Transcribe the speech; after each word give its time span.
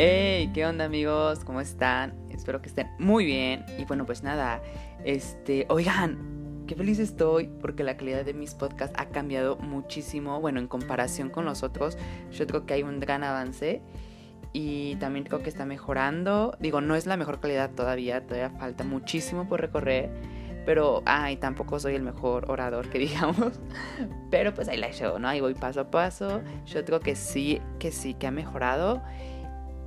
Hey, 0.00 0.52
¿qué 0.54 0.64
onda 0.64 0.84
amigos? 0.84 1.40
¿Cómo 1.44 1.60
están? 1.60 2.14
Espero 2.30 2.62
que 2.62 2.68
estén 2.68 2.88
muy 3.00 3.24
bien. 3.24 3.66
Y 3.78 3.84
bueno, 3.84 4.06
pues 4.06 4.22
nada, 4.22 4.62
este, 5.04 5.66
oigan, 5.68 6.62
qué 6.68 6.76
feliz 6.76 7.00
estoy 7.00 7.48
porque 7.60 7.82
la 7.82 7.96
calidad 7.96 8.24
de 8.24 8.32
mis 8.32 8.54
podcasts 8.54 8.94
ha 8.96 9.06
cambiado 9.06 9.56
muchísimo. 9.56 10.40
Bueno, 10.40 10.60
en 10.60 10.68
comparación 10.68 11.30
con 11.30 11.44
los 11.44 11.64
otros, 11.64 11.98
yo 12.30 12.46
creo 12.46 12.64
que 12.64 12.74
hay 12.74 12.84
un 12.84 13.00
gran 13.00 13.24
avance 13.24 13.82
y 14.52 14.94
también 15.00 15.24
creo 15.24 15.42
que 15.42 15.48
está 15.48 15.64
mejorando. 15.64 16.56
Digo, 16.60 16.80
no 16.80 16.94
es 16.94 17.06
la 17.06 17.16
mejor 17.16 17.40
calidad 17.40 17.72
todavía, 17.72 18.24
todavía 18.24 18.50
falta 18.50 18.84
muchísimo 18.84 19.48
por 19.48 19.60
recorrer. 19.60 20.10
Pero, 20.64 21.02
ay, 21.06 21.38
tampoco 21.38 21.80
soy 21.80 21.96
el 21.96 22.02
mejor 22.02 22.48
orador 22.52 22.88
que 22.88 22.98
digamos. 23.00 23.58
Pero 24.30 24.54
pues 24.54 24.68
ahí 24.68 24.76
la 24.76 24.92
show, 24.92 25.18
¿no? 25.18 25.26
Ahí 25.26 25.40
voy 25.40 25.54
paso 25.54 25.80
a 25.80 25.90
paso. 25.90 26.40
Yo 26.66 26.84
creo 26.84 27.00
que 27.00 27.16
sí, 27.16 27.60
que 27.80 27.90
sí, 27.90 28.14
que 28.14 28.28
ha 28.28 28.30
mejorado. 28.30 29.02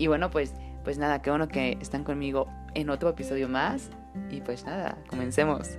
Y 0.01 0.07
bueno, 0.07 0.31
pues, 0.31 0.55
pues 0.83 0.97
nada, 0.97 1.21
qué 1.21 1.29
bueno 1.29 1.47
que 1.47 1.77
están 1.79 2.03
conmigo 2.03 2.47
en 2.73 2.89
otro 2.89 3.09
episodio 3.09 3.47
más. 3.47 3.91
Y 4.31 4.41
pues 4.41 4.65
nada, 4.65 4.97
comencemos. 5.07 5.77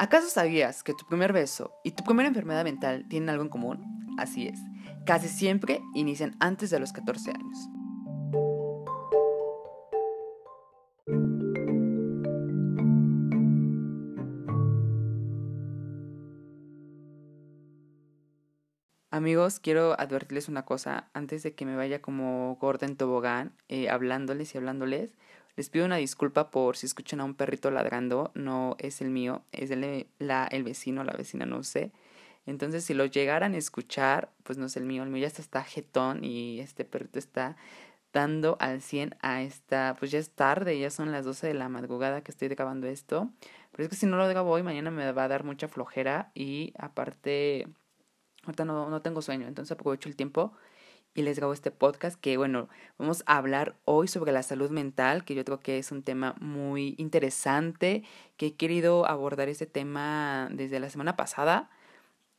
¿Acaso 0.00 0.28
sabías 0.28 0.82
que 0.82 0.92
tu 0.92 1.06
primer 1.06 1.32
beso 1.32 1.70
y 1.84 1.92
tu 1.92 2.02
primera 2.02 2.26
enfermedad 2.26 2.64
mental 2.64 3.06
tienen 3.08 3.28
algo 3.28 3.44
en 3.44 3.48
común? 3.48 4.16
Así 4.18 4.48
es, 4.48 4.58
casi 5.06 5.28
siempre 5.28 5.80
inician 5.94 6.34
antes 6.40 6.70
de 6.70 6.80
los 6.80 6.92
14 6.92 7.30
años. 7.30 7.68
Amigos, 19.24 19.58
quiero 19.58 19.98
advertirles 19.98 20.50
una 20.50 20.66
cosa 20.66 21.08
antes 21.14 21.42
de 21.42 21.54
que 21.54 21.64
me 21.64 21.76
vaya 21.76 22.02
como 22.02 22.58
gorda 22.60 22.86
en 22.86 22.94
tobogán, 22.94 23.54
eh, 23.68 23.88
hablándoles 23.88 24.54
y 24.54 24.58
hablándoles. 24.58 25.14
Les 25.56 25.70
pido 25.70 25.86
una 25.86 25.96
disculpa 25.96 26.50
por 26.50 26.76
si 26.76 26.84
escuchan 26.84 27.22
a 27.22 27.24
un 27.24 27.32
perrito 27.32 27.70
ladrando, 27.70 28.32
no 28.34 28.76
es 28.78 29.00
el 29.00 29.08
mío, 29.08 29.42
es 29.50 29.70
el, 29.70 30.08
la, 30.18 30.46
el 30.48 30.62
vecino, 30.62 31.04
la 31.04 31.14
vecina, 31.14 31.46
no 31.46 31.62
sé. 31.62 31.90
Entonces, 32.44 32.84
si 32.84 32.92
lo 32.92 33.06
llegaran 33.06 33.54
a 33.54 33.56
escuchar, 33.56 34.30
pues 34.42 34.58
no 34.58 34.66
es 34.66 34.76
el 34.76 34.84
mío, 34.84 35.02
el 35.02 35.08
mío 35.08 35.22
ya 35.22 35.28
está, 35.28 35.40
está 35.40 35.64
jetón 35.64 36.22
y 36.22 36.60
este 36.60 36.84
perrito 36.84 37.18
está 37.18 37.56
dando 38.12 38.58
al 38.60 38.82
100 38.82 39.16
a 39.22 39.40
esta, 39.40 39.96
pues 39.98 40.10
ya 40.10 40.18
es 40.18 40.32
tarde, 40.32 40.78
ya 40.78 40.90
son 40.90 41.12
las 41.12 41.24
12 41.24 41.46
de 41.46 41.54
la 41.54 41.70
madrugada 41.70 42.22
que 42.22 42.30
estoy 42.30 42.48
grabando 42.48 42.88
esto. 42.88 43.30
Pero 43.72 43.84
es 43.84 43.88
que 43.88 43.96
si 43.96 44.04
no 44.04 44.18
lo 44.18 44.28
grabo 44.28 44.50
hoy, 44.50 44.62
mañana 44.62 44.90
me 44.90 45.10
va 45.12 45.24
a 45.24 45.28
dar 45.28 45.44
mucha 45.44 45.66
flojera 45.66 46.30
y 46.34 46.74
aparte 46.76 47.68
Ahorita 48.46 48.64
no, 48.64 48.90
no 48.90 49.02
tengo 49.02 49.22
sueño, 49.22 49.46
entonces 49.46 49.72
aprovecho 49.72 50.08
el 50.08 50.16
tiempo 50.16 50.52
y 51.14 51.22
les 51.22 51.38
grabo 51.38 51.52
este 51.52 51.70
podcast 51.70 52.20
que, 52.20 52.36
bueno, 52.36 52.68
vamos 52.98 53.22
a 53.26 53.36
hablar 53.36 53.76
hoy 53.84 54.08
sobre 54.08 54.32
la 54.32 54.42
salud 54.42 54.70
mental, 54.70 55.24
que 55.24 55.34
yo 55.34 55.44
creo 55.44 55.60
que 55.60 55.78
es 55.78 55.92
un 55.92 56.02
tema 56.02 56.34
muy 56.40 56.96
interesante, 56.98 58.02
que 58.36 58.46
he 58.46 58.54
querido 58.54 59.06
abordar 59.06 59.48
este 59.48 59.66
tema 59.66 60.48
desde 60.50 60.80
la 60.80 60.90
semana 60.90 61.16
pasada. 61.16 61.70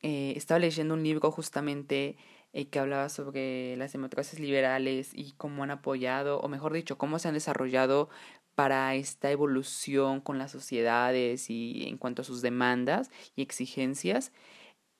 Eh, 0.01 0.33
estaba 0.35 0.59
leyendo 0.59 0.93
un 0.93 1.03
libro 1.03 1.31
justamente 1.31 2.17
eh, 2.51 2.67
que 2.67 2.79
hablaba 2.79 3.07
sobre 3.07 3.77
las 3.77 3.93
democracias 3.93 4.39
liberales 4.41 5.11
y 5.13 5.31
cómo 5.37 5.63
han 5.63 5.71
apoyado, 5.71 6.39
o 6.41 6.49
mejor 6.49 6.73
dicho, 6.73 6.97
cómo 6.97 7.17
se 7.17 7.29
han 7.29 7.33
desarrollado 7.33 8.09
para 8.55 8.93
esta 8.95 9.31
evolución 9.31 10.19
con 10.19 10.37
las 10.37 10.51
sociedades 10.51 11.49
y 11.49 11.87
en 11.87 11.97
cuanto 11.97 12.21
a 12.23 12.25
sus 12.25 12.41
demandas 12.41 13.09
y 13.37 13.41
exigencias. 13.41 14.33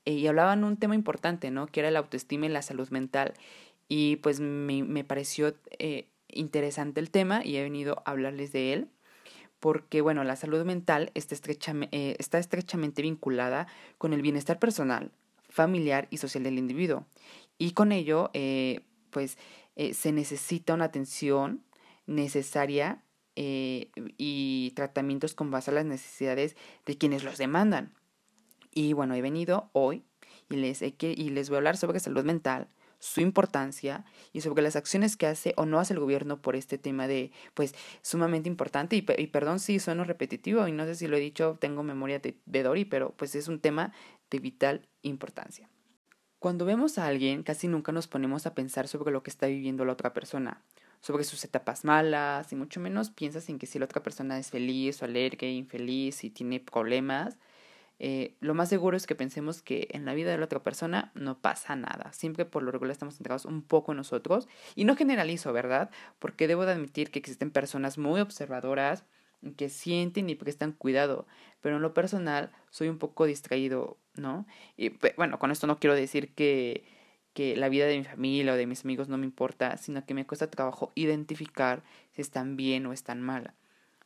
Eh, 0.06 0.14
y 0.14 0.28
hablaban 0.28 0.64
un 0.64 0.78
tema 0.78 0.96
importante, 0.96 1.52
¿no? 1.52 1.68
Que 1.68 1.82
era 1.82 1.92
la 1.92 2.00
autoestima 2.00 2.46
y 2.46 2.50
la 2.50 2.62
salud 2.62 2.90
mental. 2.90 3.34
Y 3.88 4.18
pues 4.18 4.40
me, 4.40 4.84
me 4.84 5.04
pareció 5.04 5.56
eh, 5.80 6.08
interesante 6.30 7.00
el 7.00 7.12
tema 7.12 7.44
y 7.44 7.58
he 7.58 7.64
venido 7.64 8.02
a 8.06 8.12
hablarles 8.12 8.52
de 8.52 8.74
él 8.74 8.88
porque, 9.60 10.02
bueno, 10.02 10.24
la 10.24 10.36
salud 10.36 10.64
mental 10.64 11.12
está, 11.16 11.36
eh, 11.92 12.16
está 12.20 12.38
estrechamente 12.38 13.02
vinculada 13.02 13.68
con 13.98 14.14
el 14.14 14.22
bienestar 14.22 14.60
personal, 14.60 15.12
familiar 15.50 16.08
y 16.12 16.18
social 16.18 16.44
del 16.44 16.60
individuo. 16.60 17.06
Y 17.58 17.72
con 17.72 17.92
ello, 17.92 18.30
pues, 19.10 19.38
se 19.94 20.12
necesita 20.12 20.74
una 20.74 20.86
atención 20.86 21.64
necesaria 22.06 23.02
y 23.36 24.74
tratamientos 24.76 25.34
con 25.34 25.50
base 25.50 25.72
a 25.72 25.74
las 25.74 25.86
necesidades 25.86 26.56
de 26.86 26.98
quienes 26.98 27.24
los 27.24 27.38
demandan. 27.38 27.94
Y 28.76 28.94
bueno, 28.94 29.16
he 29.16 29.22
venido 29.22 29.70
hoy 29.72 30.04
y 30.50 30.58
les, 30.58 30.82
y 30.84 31.30
les 31.30 31.50
voy 31.50 31.56
a 31.56 31.58
hablar 31.58 31.78
sobre 31.78 32.00
salud 32.00 32.26
mental, 32.26 32.68
su 33.00 33.22
importancia 33.22 34.04
y 34.34 34.42
sobre 34.42 34.62
las 34.62 34.76
acciones 34.76 35.16
que 35.16 35.28
hace 35.28 35.54
o 35.56 35.66
no 35.66 35.80
hace 35.80 35.94
el 35.94 36.00
gobierno 36.00 36.42
por 36.42 36.58
este 36.58 36.78
tema 36.78 37.08
de, 37.08 37.32
pues, 37.54 37.74
sumamente 38.02 38.50
importante. 38.50 38.98
Y, 38.98 39.28
perdón 39.28 39.60
si 39.60 39.80
sueno 39.80 40.04
repetitivo 40.04 40.68
y 40.68 40.74
no 40.74 40.84
sé 40.86 40.96
si 40.96 41.08
lo 41.08 41.16
he 41.16 41.22
dicho, 41.22 41.58
tengo 41.60 41.84
memoria 41.84 42.20
de, 42.20 42.64
Dori, 42.64 42.84
pero 42.84 43.14
pues 43.16 43.34
es 43.36 43.48
un 43.48 43.62
tema 43.62 43.94
de 44.30 44.40
vital 44.40 44.88
importancia. 45.04 45.70
Cuando 46.40 46.66
vemos 46.66 46.98
a 46.98 47.08
alguien, 47.08 47.44
casi 47.44 47.70
nunca 47.70 47.94
nos 47.94 48.08
ponemos 48.08 48.46
a 48.46 48.54
pensar 48.54 48.90
sobre 48.90 49.14
lo 49.14 49.24
que 49.24 49.30
está 49.30 49.48
viviendo 49.48 49.86
la 49.86 49.94
otra 49.94 50.12
persona, 50.12 50.62
sobre 51.00 51.24
sus 51.24 51.46
etapas 51.46 51.86
malas, 51.86 52.52
y 52.52 52.58
mucho 52.58 52.82
menos 52.82 53.10
piensas 53.10 53.48
en 53.48 53.58
que 53.58 53.68
si 53.68 53.80
la 53.80 53.86
otra 53.86 54.04
persona 54.04 54.38
es 54.38 54.52
feliz 54.52 55.02
o 55.02 55.06
alegre, 55.06 55.50
infeliz, 55.50 56.26
y 56.26 56.30
tiene 56.30 56.60
problemas, 56.60 57.38
eh, 58.00 58.36
lo 58.40 58.54
más 58.54 58.70
seguro 58.70 58.98
es 58.98 59.08
que 59.08 59.16
pensemos 59.16 59.62
que 59.62 59.88
en 59.92 60.06
la 60.06 60.14
vida 60.14 60.32
de 60.32 60.38
la 60.38 60.46
otra 60.46 60.64
persona 60.64 61.12
no 61.16 61.40
pasa 61.40 61.76
nada. 61.76 62.12
Siempre 62.14 62.46
por 62.46 62.64
lo 62.64 62.72
regular 62.72 62.92
estamos 62.92 63.16
centrados 63.16 63.46
un 63.46 63.62
poco 63.62 63.94
en 63.94 63.98
nosotros. 63.98 64.48
Y 64.76 64.86
no 64.86 64.96
generalizo, 64.96 65.54
¿verdad? 65.54 65.90
Porque 66.20 66.48
debo 66.48 66.66
de 66.66 66.74
admitir 66.74 67.12
que 67.12 67.20
existen 67.20 67.52
personas 67.52 67.98
muy 67.98 68.20
observadoras 68.20 69.06
que 69.58 69.70
sienten 69.70 70.30
y 70.30 70.36
prestan 70.36 70.72
cuidado. 70.72 71.28
Pero 71.62 71.78
en 71.78 71.82
lo 71.82 71.94
personal 71.94 72.52
soy 72.70 72.90
un 72.90 72.98
poco 72.98 73.26
distraído, 73.26 73.98
¿no? 74.16 74.46
Y 74.76 74.92
bueno, 75.18 75.40
con 75.40 75.52
esto 75.52 75.68
no 75.68 75.80
quiero 75.80 75.96
decir 75.96 76.34
que, 76.34 76.84
que 77.34 77.56
la 77.56 77.70
vida 77.70 77.86
de 77.86 77.98
mi 77.98 78.04
familia 78.04 78.54
o 78.54 78.56
de 78.56 78.66
mis 78.66 78.84
amigos 78.84 79.08
no 79.08 79.18
me 79.18 79.26
importa, 79.26 79.78
sino 79.78 80.06
que 80.06 80.14
me 80.14 80.26
cuesta 80.26 80.50
trabajo 80.50 80.92
identificar 80.96 81.84
si 82.12 82.22
están 82.22 82.56
bien 82.56 82.86
o 82.88 82.94
están 82.94 83.22
mal. 83.22 83.54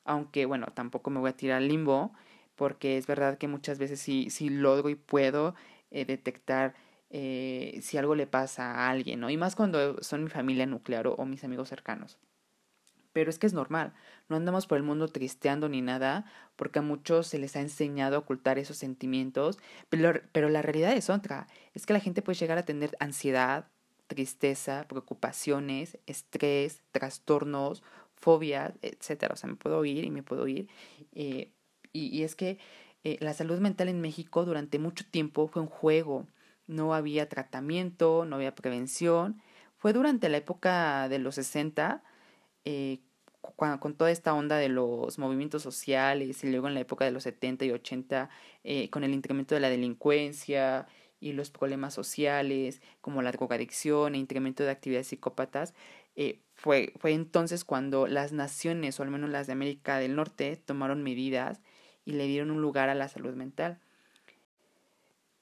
Aunque, 0.03 0.45
bueno, 0.45 0.67
tampoco 0.73 1.09
me 1.09 1.19
voy 1.19 1.29
a 1.29 1.37
tirar 1.37 1.57
al 1.57 1.67
limbo 1.67 2.11
porque 2.59 2.97
es 2.97 3.07
verdad 3.07 3.37
que 3.37 3.47
muchas 3.47 3.79
veces 3.79 4.01
sí, 4.01 4.29
sí 4.29 4.49
logro 4.49 4.89
y 4.89 4.95
puedo 4.95 5.55
eh, 5.91 6.03
detectar 6.03 6.75
eh, 7.09 7.79
si 7.81 7.97
algo 7.97 8.15
le 8.15 8.27
pasa 8.27 8.73
a 8.73 8.89
alguien, 8.89 9.21
¿no? 9.21 9.29
Y 9.29 9.37
más 9.37 9.55
cuando 9.55 10.03
son 10.03 10.25
mi 10.25 10.29
familia 10.29 10.65
nuclear 10.65 11.07
o, 11.07 11.25
mis 11.25 11.45
amigos 11.45 11.69
cercanos. 11.69 12.17
Pero 13.13 13.29
es 13.29 13.39
que 13.39 13.47
es 13.47 13.53
normal, 13.53 13.93
no 14.27 14.35
andamos 14.35 14.67
por 14.67 14.77
el 14.77 14.83
mundo 14.83 15.07
tristeando 15.07 15.69
ni 15.69 15.81
nada, 15.81 16.25
porque 16.57 16.79
a 16.79 16.81
muchos 16.81 17.27
se 17.27 17.39
les 17.39 17.55
ha 17.55 17.61
enseñado 17.61 18.17
a 18.17 18.19
ocultar 18.19 18.59
esos 18.59 18.75
sentimientos, 18.75 19.57
pero, 19.87 20.19
pero 20.33 20.49
la 20.49 20.61
realidad 20.61 20.91
es 20.91 21.09
otra, 21.09 21.47
es 21.73 21.85
que 21.85 21.93
la 21.93 22.01
gente 22.01 22.21
puede 22.21 22.39
llegar 22.39 22.57
a 22.57 22.65
tener 22.65 22.97
ansiedad, 22.99 23.69
tristeza, 24.07 24.85
preocupaciones, 24.89 25.97
estrés, 26.07 26.81
trastornos, 26.91 27.83
fobias, 28.15 28.73
etcétera. 28.81 29.33
O 29.33 29.37
sea, 29.37 29.49
me 29.49 29.55
puedo 29.55 29.85
ir 29.85 30.03
y 30.03 30.11
me 30.11 30.23
puedo 30.23 30.45
ir. 30.45 30.67
Eh, 31.13 31.53
y, 32.07 32.23
es 32.23 32.35
que 32.35 32.57
eh, 33.03 33.17
la 33.21 33.33
salud 33.33 33.59
mental 33.59 33.89
en 33.89 34.01
México 34.01 34.45
durante 34.45 34.79
mucho 34.79 35.05
tiempo 35.09 35.47
fue 35.47 35.61
un 35.61 35.67
juego. 35.67 36.27
No 36.67 36.93
había 36.93 37.29
tratamiento, 37.29 38.25
no 38.25 38.35
había 38.35 38.55
prevención. 38.55 39.41
Fue 39.77 39.93
durante 39.93 40.29
la 40.29 40.37
época 40.37 41.09
de 41.09 41.19
los 41.19 41.35
60, 41.35 42.03
eh, 42.65 42.99
con 43.55 43.95
toda 43.95 44.11
esta 44.11 44.33
onda 44.33 44.57
de 44.57 44.69
los 44.69 45.17
movimientos 45.17 45.63
sociales, 45.63 46.43
y 46.43 46.51
luego 46.51 46.67
en 46.67 46.73
la 46.73 46.81
época 46.81 47.05
de 47.05 47.11
los 47.11 47.23
70 47.23 47.65
y 47.65 47.71
80, 47.71 48.29
eh, 48.63 48.89
con 48.89 49.03
el 49.03 49.13
incremento 49.13 49.55
de 49.55 49.61
la 49.61 49.69
delincuencia 49.69 50.87
y 51.19 51.33
los 51.33 51.49
problemas 51.49 51.93
sociales, 51.93 52.81
como 53.01 53.21
la 53.21 53.31
drogadicción 53.31 54.15
e 54.15 54.17
incremento 54.17 54.63
de 54.63 54.71
actividades 54.71 55.07
psicópatas, 55.07 55.73
eh, 56.15 56.41
fue, 56.53 56.93
fue 56.97 57.13
entonces 57.13 57.63
cuando 57.63 58.07
las 58.07 58.33
naciones, 58.33 58.99
o 58.99 59.03
al 59.03 59.11
menos 59.11 59.29
las 59.29 59.47
de 59.47 59.53
América 59.53 59.97
del 59.99 60.15
Norte, 60.15 60.57
tomaron 60.57 61.03
medidas 61.03 61.61
y 62.09 62.13
le 62.13 62.25
dieron 62.25 62.49
un 62.49 62.61
lugar 62.61 62.89
a 62.89 62.95
la 62.95 63.07
salud 63.07 63.35
mental. 63.35 63.77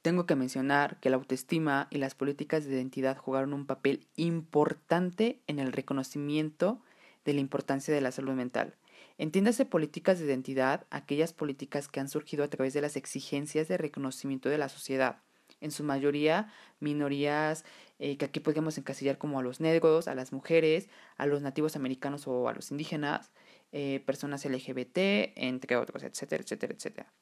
Tengo 0.02 0.26
que 0.26 0.36
mencionar 0.36 1.00
que 1.00 1.10
la 1.10 1.16
autoestima 1.16 1.88
y 1.90 1.98
las 1.98 2.14
políticas 2.14 2.66
de 2.66 2.74
identidad 2.74 3.18
jugaron 3.18 3.54
un 3.54 3.66
papel 3.66 4.06
importante 4.18 5.40
en 5.48 5.60
el 5.60 5.72
reconocimiento 5.72 6.82
de 7.24 7.34
la 7.34 7.40
importancia 7.40 7.94
de 7.94 8.02
la 8.02 8.12
salud 8.12 8.34
mental. 8.34 8.76
Entiéndase 9.18 9.66
políticas 9.66 10.20
de 10.20 10.26
identidad 10.26 10.86
aquellas 10.92 11.34
políticas 11.34 11.88
que 11.88 12.02
han 12.02 12.10
surgido 12.10 12.44
a 12.44 12.50
través 12.50 12.74
de 12.74 12.82
las 12.82 12.98
exigencias 12.98 13.68
de 13.70 13.78
reconocimiento 13.78 14.50
de 14.50 14.58
la 14.58 14.70
sociedad, 14.70 15.20
en 15.62 15.72
su 15.72 15.84
mayoría 15.84 16.52
minorías 16.80 17.66
eh, 18.00 18.18
que 18.18 18.26
aquí 18.26 18.40
podemos 18.40 18.78
encasillar 18.78 19.18
como 19.18 19.40
a 19.40 19.44
los 19.44 19.60
negros, 19.60 20.08
a 20.08 20.14
las 20.14 20.32
mujeres, 20.32 20.88
a 21.18 21.26
los 21.26 21.42
nativos 21.42 21.76
americanos 21.76 22.28
o 22.28 22.48
a 22.48 22.54
los 22.54 22.70
indígenas, 22.70 23.32
eh, 23.72 24.04
personas 24.06 24.46
LGBT, 24.46 25.34
entre 25.36 25.78
otros, 25.78 26.04
etcétera, 26.04 26.44
etcétera, 26.44 26.76
etcétera. 26.76 27.14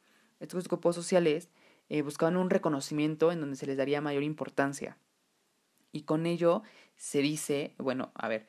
Estos 0.41 0.67
grupos 0.67 0.95
sociales 0.95 1.49
eh, 1.87 2.01
buscaban 2.01 2.35
un 2.35 2.49
reconocimiento 2.49 3.31
en 3.31 3.39
donde 3.39 3.55
se 3.55 3.65
les 3.67 3.77
daría 3.77 4.01
mayor 4.01 4.23
importancia. 4.23 4.97
Y 5.93 6.01
con 6.01 6.25
ello 6.25 6.61
se 6.97 7.21
dice, 7.21 7.73
bueno, 7.77 8.11
a 8.15 8.27
ver, 8.27 8.47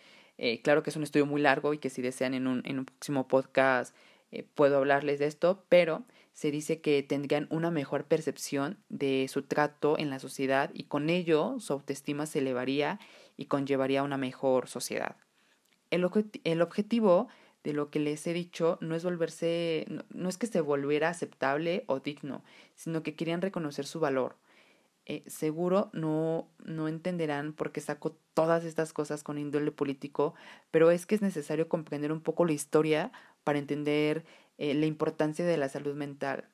claro 0.64 0.82
que 0.82 0.90
es 0.90 0.96
un 0.96 1.04
estudio 1.04 1.26
muy 1.26 1.40
largo 1.40 1.72
y 1.74 1.78
que 1.78 1.90
si 1.90 2.02
desean 2.02 2.34
en 2.34 2.48
un, 2.48 2.62
en 2.66 2.80
un 2.80 2.86
próximo 2.86 3.28
podcast 3.28 3.94
puedo 4.54 4.78
hablarles 4.78 5.20
de 5.20 5.26
esto, 5.26 5.64
pero 5.68 6.04
se 6.36 6.50
dice 6.50 6.82
que 6.82 7.02
tendrían 7.02 7.46
una 7.48 7.70
mejor 7.70 8.04
percepción 8.04 8.76
de 8.90 9.26
su 9.26 9.44
trato 9.44 9.98
en 9.98 10.10
la 10.10 10.18
sociedad 10.18 10.70
y 10.74 10.84
con 10.84 11.08
ello 11.08 11.56
su 11.60 11.72
autoestima 11.72 12.26
se 12.26 12.40
elevaría 12.40 13.00
y 13.38 13.46
conllevaría 13.46 14.02
una 14.02 14.18
mejor 14.18 14.68
sociedad. 14.68 15.16
El, 15.90 16.06
el 16.44 16.60
objetivo 16.60 17.28
de 17.64 17.72
lo 17.72 17.90
que 17.90 18.00
les 18.00 18.26
he 18.26 18.34
dicho 18.34 18.76
no 18.82 18.94
es 18.94 19.02
volverse, 19.02 19.86
no, 20.10 20.28
es 20.28 20.36
que 20.36 20.46
se 20.46 20.60
volviera 20.60 21.08
aceptable 21.08 21.84
o 21.86 22.00
digno, 22.00 22.44
sino 22.74 23.02
que 23.02 23.14
querían 23.14 23.40
reconocer 23.40 23.86
su 23.86 23.98
valor. 23.98 24.36
Eh, 25.06 25.22
seguro 25.26 25.88
no, 25.94 26.50
no 26.58 26.86
entenderán 26.86 27.54
por 27.54 27.72
qué 27.72 27.80
saco 27.80 28.14
todas 28.34 28.62
estas 28.64 28.92
cosas 28.92 29.22
con 29.22 29.38
índole 29.38 29.70
político, 29.70 30.34
pero 30.70 30.90
es 30.90 31.06
que 31.06 31.14
es 31.14 31.22
necesario 31.22 31.66
comprender 31.66 32.12
un 32.12 32.20
poco 32.20 32.44
la 32.44 32.52
historia 32.52 33.10
para 33.42 33.58
entender 33.58 34.26
eh, 34.58 34.74
la 34.74 34.86
importancia 34.86 35.44
de 35.44 35.56
la 35.56 35.68
salud 35.68 35.94
mental, 35.94 36.48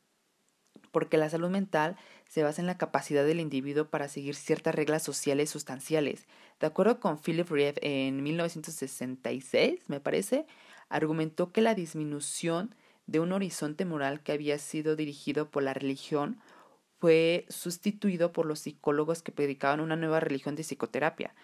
porque 0.91 1.17
la 1.17 1.31
salud 1.31 1.51
mental 1.51 1.97
se 2.29 2.43
basa 2.43 2.61
en 2.61 2.67
la 2.67 2.79
capacidad 2.79 3.25
del 3.25 3.41
individuo 3.41 3.87
para 3.89 4.09
seguir 4.09 4.35
ciertas 4.35 4.75
reglas 4.75 5.03
sociales 5.03 5.51
sustanciales. 5.51 6.27
De 6.61 6.67
acuerdo 6.67 7.01
con 7.01 7.19
Philip 7.19 7.49
Reeve 7.49 7.81
en 7.83 8.23
1966, 8.23 9.89
me 9.89 10.01
parece, 10.01 10.47
argumentó 10.89 11.53
que 11.53 11.63
la 11.63 11.75
disminución 11.75 12.75
de 13.07 13.21
un 13.21 13.33
horizonte 13.33 13.85
moral 13.85 14.21
que 14.23 14.33
había 14.33 14.59
sido 14.59 14.97
dirigido 14.97 15.51
por 15.51 15.63
la 15.63 15.75
religión 15.75 16.41
fue 16.99 17.47
sustituido 17.49 18.33
por 18.33 18.47
los 18.47 18.61
psicólogos 18.61 19.23
que 19.23 19.33
predicaban 19.33 19.81
una 19.81 19.97
nueva 19.97 20.21
religión 20.21 20.55
de 20.55 20.63
psicoterapia, 20.63 21.35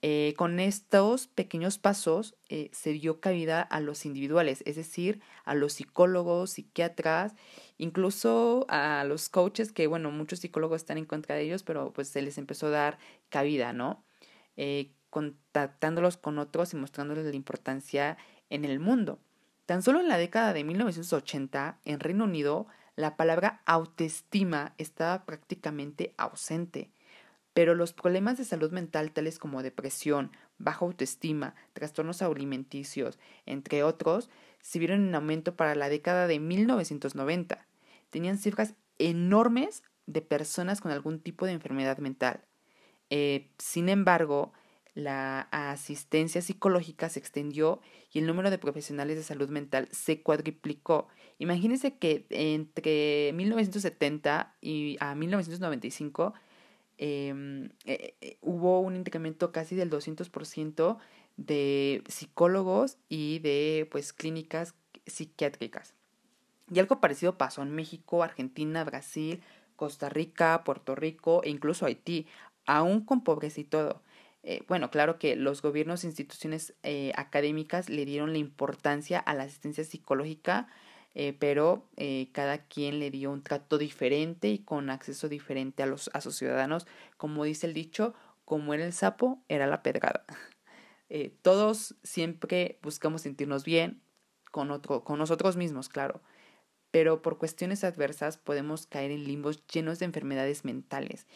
eh, 0.00 0.34
con 0.36 0.60
estos 0.60 1.26
pequeños 1.26 1.78
pasos 1.78 2.36
eh, 2.48 2.70
se 2.72 2.92
dio 2.92 3.20
cabida 3.20 3.62
a 3.62 3.80
los 3.80 4.06
individuales, 4.06 4.62
es 4.64 4.76
decir, 4.76 5.20
a 5.44 5.56
los 5.56 5.72
psicólogos, 5.72 6.50
psiquiatras, 6.50 7.34
incluso 7.78 8.64
a 8.68 9.02
los 9.04 9.28
coaches, 9.28 9.72
que 9.72 9.88
bueno, 9.88 10.12
muchos 10.12 10.38
psicólogos 10.38 10.82
están 10.82 10.98
en 10.98 11.04
contra 11.04 11.34
de 11.34 11.42
ellos, 11.42 11.64
pero 11.64 11.92
pues 11.92 12.08
se 12.08 12.22
les 12.22 12.38
empezó 12.38 12.68
a 12.68 12.70
dar 12.70 12.98
cabida, 13.28 13.72
¿no? 13.72 14.04
Eh, 14.56 14.92
contactándolos 15.10 16.16
con 16.16 16.38
otros 16.38 16.72
y 16.74 16.76
mostrándoles 16.76 17.24
la 17.24 17.34
importancia 17.34 18.18
en 18.50 18.64
el 18.64 18.78
mundo. 18.78 19.18
Tan 19.66 19.82
solo 19.82 19.98
en 19.98 20.08
la 20.08 20.16
década 20.16 20.52
de 20.52 20.62
1980, 20.62 21.80
en 21.84 21.98
Reino 21.98 22.24
Unido, 22.24 22.68
la 22.94 23.16
palabra 23.16 23.62
autoestima 23.66 24.74
estaba 24.78 25.24
prácticamente 25.24 26.14
ausente 26.16 26.92
pero 27.58 27.74
los 27.74 27.92
problemas 27.92 28.38
de 28.38 28.44
salud 28.44 28.70
mental 28.70 29.10
tales 29.10 29.40
como 29.40 29.64
depresión, 29.64 30.30
baja 30.58 30.84
autoestima, 30.84 31.56
trastornos 31.72 32.22
alimenticios, 32.22 33.18
entre 33.46 33.82
otros, 33.82 34.30
se 34.60 34.78
vieron 34.78 35.08
en 35.08 35.14
aumento 35.16 35.56
para 35.56 35.74
la 35.74 35.88
década 35.88 36.28
de 36.28 36.38
1990. 36.38 37.66
Tenían 38.10 38.38
cifras 38.38 38.74
enormes 39.00 39.82
de 40.06 40.22
personas 40.22 40.80
con 40.80 40.92
algún 40.92 41.18
tipo 41.18 41.46
de 41.46 41.52
enfermedad 41.52 41.98
mental. 41.98 42.44
Eh, 43.10 43.50
sin 43.58 43.88
embargo, 43.88 44.52
la 44.94 45.48
asistencia 45.50 46.42
psicológica 46.42 47.08
se 47.08 47.18
extendió 47.18 47.80
y 48.12 48.20
el 48.20 48.28
número 48.28 48.50
de 48.50 48.58
profesionales 48.58 49.16
de 49.16 49.24
salud 49.24 49.48
mental 49.48 49.88
se 49.90 50.22
cuadriplicó. 50.22 51.08
Imagínense 51.40 51.98
que 51.98 52.24
entre 52.30 53.32
1970 53.32 54.54
y 54.60 54.96
a 55.00 55.16
1995 55.16 56.34
Em, 56.34 56.47
eh, 56.98 57.70
eh, 57.84 58.38
hubo 58.42 58.80
un 58.80 58.96
incremento 58.96 59.52
casi 59.52 59.76
del 59.76 59.88
200% 59.90 60.98
de 61.36 62.02
psicólogos 62.08 62.98
y 63.08 63.38
de 63.38 63.88
pues 63.90 64.12
clínicas 64.12 64.74
psiquiátricas. 65.06 65.94
Y 66.70 66.80
algo 66.80 67.00
parecido 67.00 67.38
pasó 67.38 67.62
en 67.62 67.70
México, 67.70 68.22
Argentina, 68.22 68.84
Brasil, 68.84 69.40
Costa 69.76 70.08
Rica, 70.08 70.64
Puerto 70.64 70.96
Rico 70.96 71.42
e 71.44 71.50
incluso 71.50 71.86
Haití, 71.86 72.26
aún 72.66 73.04
con 73.04 73.22
pobreza 73.22 73.60
y 73.60 73.64
todo. 73.64 74.02
Eh, 74.42 74.64
bueno, 74.68 74.90
claro 74.90 75.18
que 75.18 75.36
los 75.36 75.62
gobiernos 75.62 76.02
e 76.02 76.08
instituciones 76.08 76.74
académicas 77.14 77.88
le 77.88 78.04
dieron 78.04 78.32
la 78.32 78.38
importancia 78.38 79.18
a 79.18 79.34
la 79.34 79.44
asistencia 79.44 79.84
psicológica 79.84 80.68
eh, 81.14 81.36
pero 81.38 81.88
eh, 81.96 82.28
cada 82.32 82.58
quien 82.58 83.00
le 83.00 83.10
dio 83.10 83.30
un 83.30 83.42
trato 83.42 83.78
diferente 83.78 84.48
y 84.48 84.58
con 84.58 84.90
acceso 84.90 85.28
diferente 85.28 85.82
a, 85.82 85.86
los, 85.86 86.10
a 86.12 86.20
sus 86.20 86.36
ciudadanos. 86.36 86.86
Como 87.16 87.44
dice 87.44 87.66
el 87.66 87.74
dicho, 87.74 88.14
como 88.44 88.74
era 88.74 88.84
el 88.84 88.92
sapo, 88.92 89.42
era 89.48 89.66
la 89.66 89.82
pedrada. 89.82 90.24
Eh, 91.10 91.34
todos 91.40 91.94
siempre 92.02 92.78
buscamos 92.82 93.22
sentirnos 93.22 93.64
bien 93.64 94.02
con, 94.50 94.70
otro, 94.70 95.04
con 95.04 95.18
nosotros 95.18 95.56
mismos, 95.56 95.88
claro, 95.88 96.20
pero 96.90 97.22
por 97.22 97.38
cuestiones 97.38 97.82
adversas 97.82 98.36
podemos 98.36 98.86
caer 98.86 99.10
en 99.10 99.24
limbos 99.24 99.66
llenos 99.68 99.98
de 100.00 100.04
enfermedades 100.04 100.66
mentales. 100.66 101.26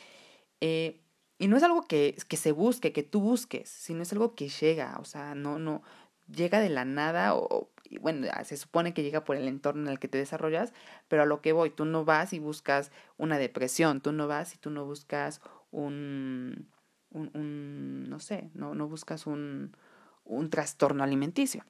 y 0.61 1.49
no 1.49 1.57
es 1.57 1.63
algo 1.63 1.85
que, 1.85 2.15
que 2.29 2.37
se 2.37 2.53
busque, 2.53 2.93
que 2.93 3.03
tú 3.03 3.23
busques, 3.23 3.67
sino 3.71 4.03
es 4.03 4.13
algo 4.13 4.35
que 4.35 4.51
llega, 4.51 4.99
o 5.01 5.07
sea, 5.07 5.35
no, 5.35 5.59
no, 5.59 5.83
llega 6.31 6.61
de 6.61 6.69
la 6.69 6.85
nada 6.85 7.35
o, 7.35 7.71
bueno, 7.99 8.27
se 8.45 8.57
supone 8.57 8.95
que 8.95 9.03
llega 9.03 9.25
por 9.25 9.37
el 9.37 9.49
entorno 9.49 9.83
en 9.83 9.89
el 9.89 9.99
que 9.99 10.09
te 10.09 10.19
desarrollas, 10.19 10.73
pero 11.09 11.23
a 11.23 11.27
lo 11.27 11.41
que 11.41 11.53
voy, 11.53 11.71
tú 11.71 11.85
no 11.85 12.05
vas 12.05 12.33
y 12.33 12.39
buscas 12.39 12.91
una 13.19 13.39
depresión, 13.39 14.01
tú 14.01 14.13
no 14.13 14.29
vas 14.29 14.55
y 14.55 14.59
tú 14.59 14.71
no 14.71 14.85
buscas 14.85 15.41
un, 15.71 16.69
un, 17.11 17.31
un 17.35 18.09
no 18.09 18.21
sé, 18.21 18.51
no, 18.55 18.75
no 18.75 18.89
buscas 18.89 19.27
un, 19.27 19.77
un 20.25 20.51
trastorno 20.51 21.05
alimenticio. 21.05 21.65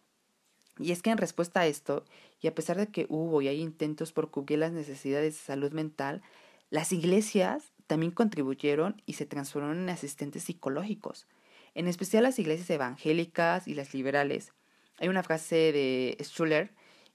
Y 0.79 0.93
es 0.93 1.03
que 1.03 1.11
en 1.11 1.19
respuesta 1.19 1.61
a 1.61 1.67
esto, 1.67 2.05
y 2.41 2.47
a 2.47 2.55
pesar 2.55 2.77
de 2.77 2.89
que 2.89 3.07
hubo 3.09 3.43
y 3.43 3.49
hay 3.49 3.61
intentos 3.61 4.13
por 4.13 4.31
cubrir 4.31 4.59
las 4.59 4.73
necesidades 4.73 5.35
de 5.35 5.41
salud 5.41 5.73
mental, 5.73 6.23
las 6.71 6.93
iglesias 6.93 7.73
también 7.87 8.13
contribuyeron 8.13 9.03
y 9.05 9.15
se 9.15 9.27
transformaron 9.27 9.83
en 9.83 9.91
asistentes 9.91 10.45
psicológicos, 10.45 11.27
en 11.75 11.89
especial 11.89 12.23
las 12.23 12.39
iglesias 12.39 12.71
evangélicas 12.71 13.69
y 13.69 13.75
las 13.75 13.93
liberales, 13.93 14.53
hay 14.99 15.09
una 15.09 15.23
frase 15.23 15.73
de 15.73 16.17
Schuller 16.21 16.73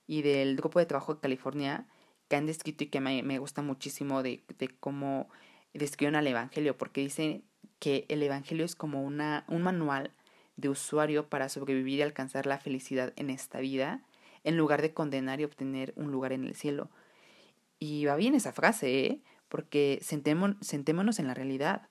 y 0.08 0.22
del 0.22 0.56
grupo 0.56 0.80
de 0.80 0.86
trabajo 0.86 1.16
de 1.16 1.22
California 1.22 1.88
que 2.28 2.36
han 2.36 2.46
descrito 2.46 2.84
y 2.84 2.88
que 2.88 3.00
me, 3.00 3.40
gusta 3.40 3.62
muchísimo 3.62 4.24
de, 4.24 4.44
de 4.58 4.70
cómo 4.80 5.30
describen 5.74 6.16
al 6.16 6.28
Evangelio, 6.28 6.78
porque 6.78 7.02
dicen 7.02 7.44
que 7.80 8.06
el 8.10 8.24
Evangelio 8.24 8.66
es 8.66 8.76
como 8.76 9.04
una, 9.04 9.46
un 9.48 9.62
manual 9.62 10.12
de 10.56 10.70
usuario 10.70 11.30
para 11.30 11.50
sobrevivir 11.50 12.00
y 12.00 12.02
alcanzar 12.02 12.46
la 12.46 12.58
felicidad 12.58 13.14
en 13.16 13.30
esta 13.30 13.60
vida, 13.60 14.04
en 14.44 14.58
lugar 14.58 14.82
de 14.82 14.94
condenar 14.94 15.40
y 15.40 15.44
obtener 15.44 15.94
un 15.96 16.12
lugar 16.12 16.34
en 16.34 16.44
el 16.44 16.56
cielo. 16.56 16.90
Y 17.80 18.06
va 18.06 18.16
bien 18.16 18.34
esa 18.34 18.54
frase, 18.54 19.06
¿eh? 19.06 19.22
porque 19.50 20.00
sentémonos 20.02 21.20
en 21.20 21.28
la 21.28 21.34
realidad. 21.34 21.90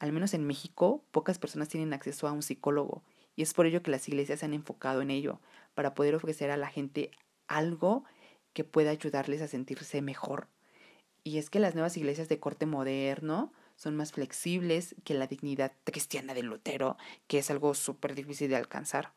Al 0.00 0.12
menos 0.12 0.34
en 0.34 0.46
México, 0.46 1.04
pocas 1.12 1.38
personas 1.38 1.68
tienen 1.68 1.92
acceso 1.92 2.26
a 2.26 2.32
un 2.32 2.42
psicólogo 2.42 3.02
y 3.38 3.42
es 3.42 3.54
por 3.54 3.66
ello 3.66 3.84
que 3.84 3.92
las 3.92 4.08
iglesias 4.08 4.40
se 4.40 4.46
han 4.46 4.52
enfocado 4.52 5.00
en 5.00 5.12
ello, 5.12 5.38
para 5.74 5.94
poder 5.94 6.16
ofrecer 6.16 6.50
a 6.50 6.56
la 6.56 6.66
gente 6.66 7.12
algo 7.46 8.02
que 8.52 8.64
pueda 8.64 8.90
ayudarles 8.90 9.40
a 9.42 9.46
sentirse 9.46 10.02
mejor. 10.02 10.48
Y 11.22 11.38
es 11.38 11.48
que 11.48 11.60
las 11.60 11.74
nuevas 11.74 11.96
iglesias 11.96 12.28
de 12.28 12.40
corte 12.40 12.66
moderno 12.66 13.52
son 13.76 13.94
más 13.94 14.10
flexibles 14.10 14.96
que 15.04 15.14
la 15.14 15.28
dignidad 15.28 15.70
cristiana 15.84 16.34
de 16.34 16.42
Lutero, 16.42 16.96
que 17.28 17.38
es 17.38 17.48
algo 17.48 17.74
súper 17.74 18.16
difícil 18.16 18.50
de 18.50 18.56
alcanzar. 18.56 19.12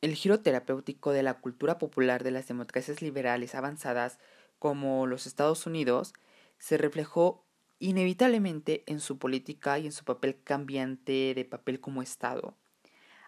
El 0.00 0.14
giro 0.14 0.38
terapéutico 0.38 1.10
de 1.10 1.24
la 1.24 1.34
cultura 1.34 1.78
popular 1.78 2.22
de 2.22 2.30
las 2.30 2.46
democracias 2.46 3.02
liberales 3.02 3.56
avanzadas, 3.56 4.20
como 4.60 5.08
los 5.08 5.26
Estados 5.26 5.66
Unidos, 5.66 6.12
se 6.58 6.78
reflejó 6.78 7.44
inevitablemente 7.80 8.84
en 8.86 9.00
su 9.00 9.18
política 9.18 9.76
y 9.80 9.86
en 9.86 9.92
su 9.92 10.04
papel 10.04 10.40
cambiante 10.44 11.34
de 11.34 11.44
papel 11.44 11.80
como 11.80 12.00
Estado. 12.00 12.54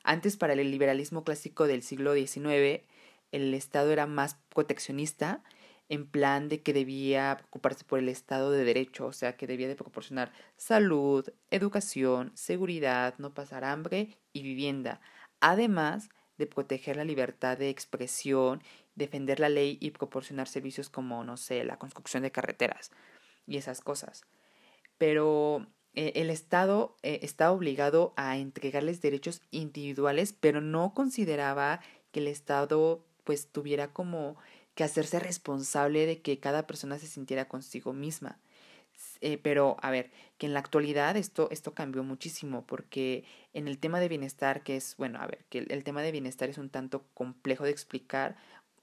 Antes, 0.09 0.39
para 0.39 0.55
el 0.55 0.71
liberalismo 0.71 1.23
clásico 1.23 1.67
del 1.67 1.83
siglo 1.83 2.15
XIX, 2.15 2.83
el 3.31 3.53
Estado 3.53 3.93
era 3.93 4.07
más 4.07 4.37
proteccionista, 4.49 5.43
en 5.91 6.07
plan 6.07 6.49
de 6.49 6.63
que 6.63 6.73
debía 6.73 7.37
preocuparse 7.37 7.85
por 7.85 7.99
el 7.99 8.09
Estado 8.09 8.51
de 8.51 8.65
Derecho, 8.65 9.05
o 9.05 9.13
sea, 9.13 9.37
que 9.37 9.47
debía 9.47 9.69
de 9.69 9.77
proporcionar 9.77 10.33
salud, 10.57 11.29
educación, 11.51 12.33
seguridad, 12.35 13.17
no 13.19 13.35
pasar 13.35 13.65
hambre 13.65 14.17
y 14.33 14.43
vivienda, 14.43 15.03
además 15.41 16.09
de 16.39 16.47
proteger 16.47 16.97
la 16.97 17.05
libertad 17.05 17.59
de 17.59 17.69
expresión, 17.69 18.63
defender 18.95 19.41
la 19.41 19.51
ley 19.51 19.77
y 19.79 19.91
proporcionar 19.91 20.49
servicios 20.49 20.89
como, 20.89 21.23
no 21.23 21.37
sé, 21.37 21.65
la 21.65 21.79
construcción 21.79 22.23
de 22.23 22.33
carreteras 22.33 22.93
y 23.47 23.59
esas 23.59 23.83
cosas. 23.83 24.25
pero 24.97 25.67
eh, 25.99 26.13
el 26.15 26.31
Estado 26.31 26.95
eh, 27.03 27.19
está 27.23 27.51
obligado 27.51 28.13
a 28.15 28.39
entregarles 28.39 29.01
derechos 29.01 29.43
individuales, 29.51 30.33
pero 30.33 30.61
no 30.61 30.95
consideraba 30.95 31.81
que 32.13 32.21
el 32.21 32.29
Estado 32.29 33.05
pues 33.25 33.49
tuviera 33.49 33.93
como 33.93 34.37
que 34.77 34.85
hacerse 34.85 35.19
responsable 35.19 36.07
de 36.07 36.23
que 36.23 36.39
cada 36.39 36.69
persona 36.69 37.01
se 37.01 37.09
sintiera 37.09 37.49
consigo 37.49 37.93
misma. 37.95 38.39
Eh, 39.21 39.39
pero, 39.39 39.77
a 39.83 39.91
ver, 39.91 40.13
que 40.39 40.47
en 40.47 40.55
la 40.55 40.61
actualidad 40.61 41.17
esto, 41.17 41.49
esto 41.51 41.75
cambió 41.75 42.05
muchísimo, 42.05 42.65
porque 42.65 43.25
en 43.53 43.67
el 43.67 43.79
tema 43.79 43.99
de 43.99 44.07
bienestar, 44.07 44.63
que 44.63 44.77
es, 44.77 44.97
bueno, 44.99 45.21
a 45.21 45.27
ver, 45.27 45.47
que 45.49 45.67
el, 45.69 45.83
tema 45.83 46.03
de 46.03 46.13
bienestar 46.13 46.49
es 46.49 46.59
un 46.59 46.71
tanto 46.71 47.09
complejo 47.13 47.65
de 47.65 47.73
explicar. 47.73 48.37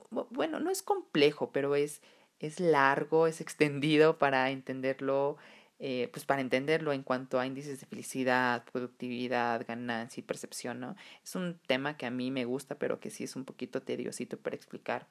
Bueno, 0.10 0.60
no 0.60 0.70
es 0.70 0.84
complejo, 0.84 1.54
pero 1.54 1.76
es, 1.76 2.02
es 2.40 2.60
largo, 2.60 3.26
es 3.26 3.40
extendido 3.42 4.18
para 4.18 4.52
entenderlo, 4.52 5.38
eh, 5.79 6.10
pues 6.13 6.25
para 6.25 6.41
entenderlo 6.41 6.94
en 6.94 7.03
cuanto 7.03 7.39
a 7.39 7.46
índices 7.46 7.79
de 7.79 7.86
felicidad, 7.86 8.63
productividad, 8.72 9.65
ganancia 9.67 10.22
y 10.22 10.24
percepción, 10.24 10.79
¿no? 10.79 10.96
Es 11.24 11.36
un 11.36 11.60
tema 11.67 11.98
que 11.98 12.05
a 12.05 12.12
mí 12.12 12.32
me 12.32 12.46
gusta, 12.46 12.75
pero 12.79 13.00
que 13.00 13.10
sí 13.10 13.25
es 13.25 13.36
un 13.36 13.46
poquito 13.46 13.82
tediosito 13.82 14.38
para 14.38 14.55
explicar. 14.55 15.08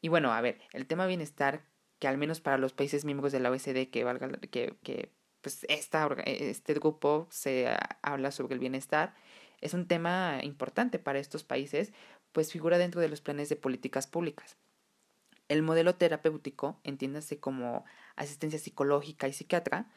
Y 0.00 0.08
bueno, 0.08 0.32
a 0.32 0.40
ver, 0.40 0.60
el 0.72 0.86
tema 0.86 1.06
bienestar 1.06 1.62
que 1.98 2.08
al 2.08 2.18
menos 2.18 2.40
para 2.40 2.58
los 2.58 2.72
países 2.72 3.04
miembros 3.04 3.32
de 3.32 3.40
la 3.40 3.50
OECD 3.50 3.90
que 3.90 4.04
valga 4.04 4.30
que, 4.50 4.76
que 4.82 5.10
pues 5.40 5.66
este 5.68 6.74
grupo 6.74 7.26
se 7.30 7.68
habla 8.02 8.30
sobre 8.30 8.54
el 8.54 8.60
bienestar 8.60 9.14
es 9.60 9.74
un 9.74 9.86
tema 9.86 10.40
importante 10.42 10.98
para 10.98 11.18
estos 11.18 11.44
países 11.44 11.92
pues 12.32 12.52
figura 12.52 12.78
dentro 12.78 13.00
de 13.00 13.08
los 13.08 13.20
planes 13.20 13.48
de 13.48 13.56
políticas 13.56 14.06
públicas 14.06 14.56
el 15.48 15.62
modelo 15.62 15.94
terapéutico 15.94 16.78
entiéndase 16.84 17.38
como 17.38 17.84
asistencia 18.18 18.58
psicológica 18.58 19.28
y 19.28 19.32
psiquiatra 19.32 19.90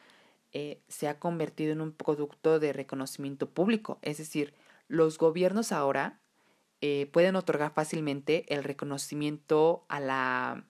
eh, 0.52 0.80
se 0.88 1.08
ha 1.08 1.18
convertido 1.18 1.72
en 1.72 1.80
un 1.80 1.92
producto 1.92 2.60
de 2.60 2.72
reconocimiento 2.72 3.50
público 3.50 3.98
es 4.02 4.18
decir 4.18 4.54
los 4.88 5.18
gobiernos 5.18 5.72
ahora 5.72 6.20
eh, 6.80 7.08
pueden 7.12 7.36
otorgar 7.36 7.72
fácilmente 7.72 8.44
el 8.52 8.64
reconocimiento 8.64 9.84
a 9.88 10.00
la 10.00 10.64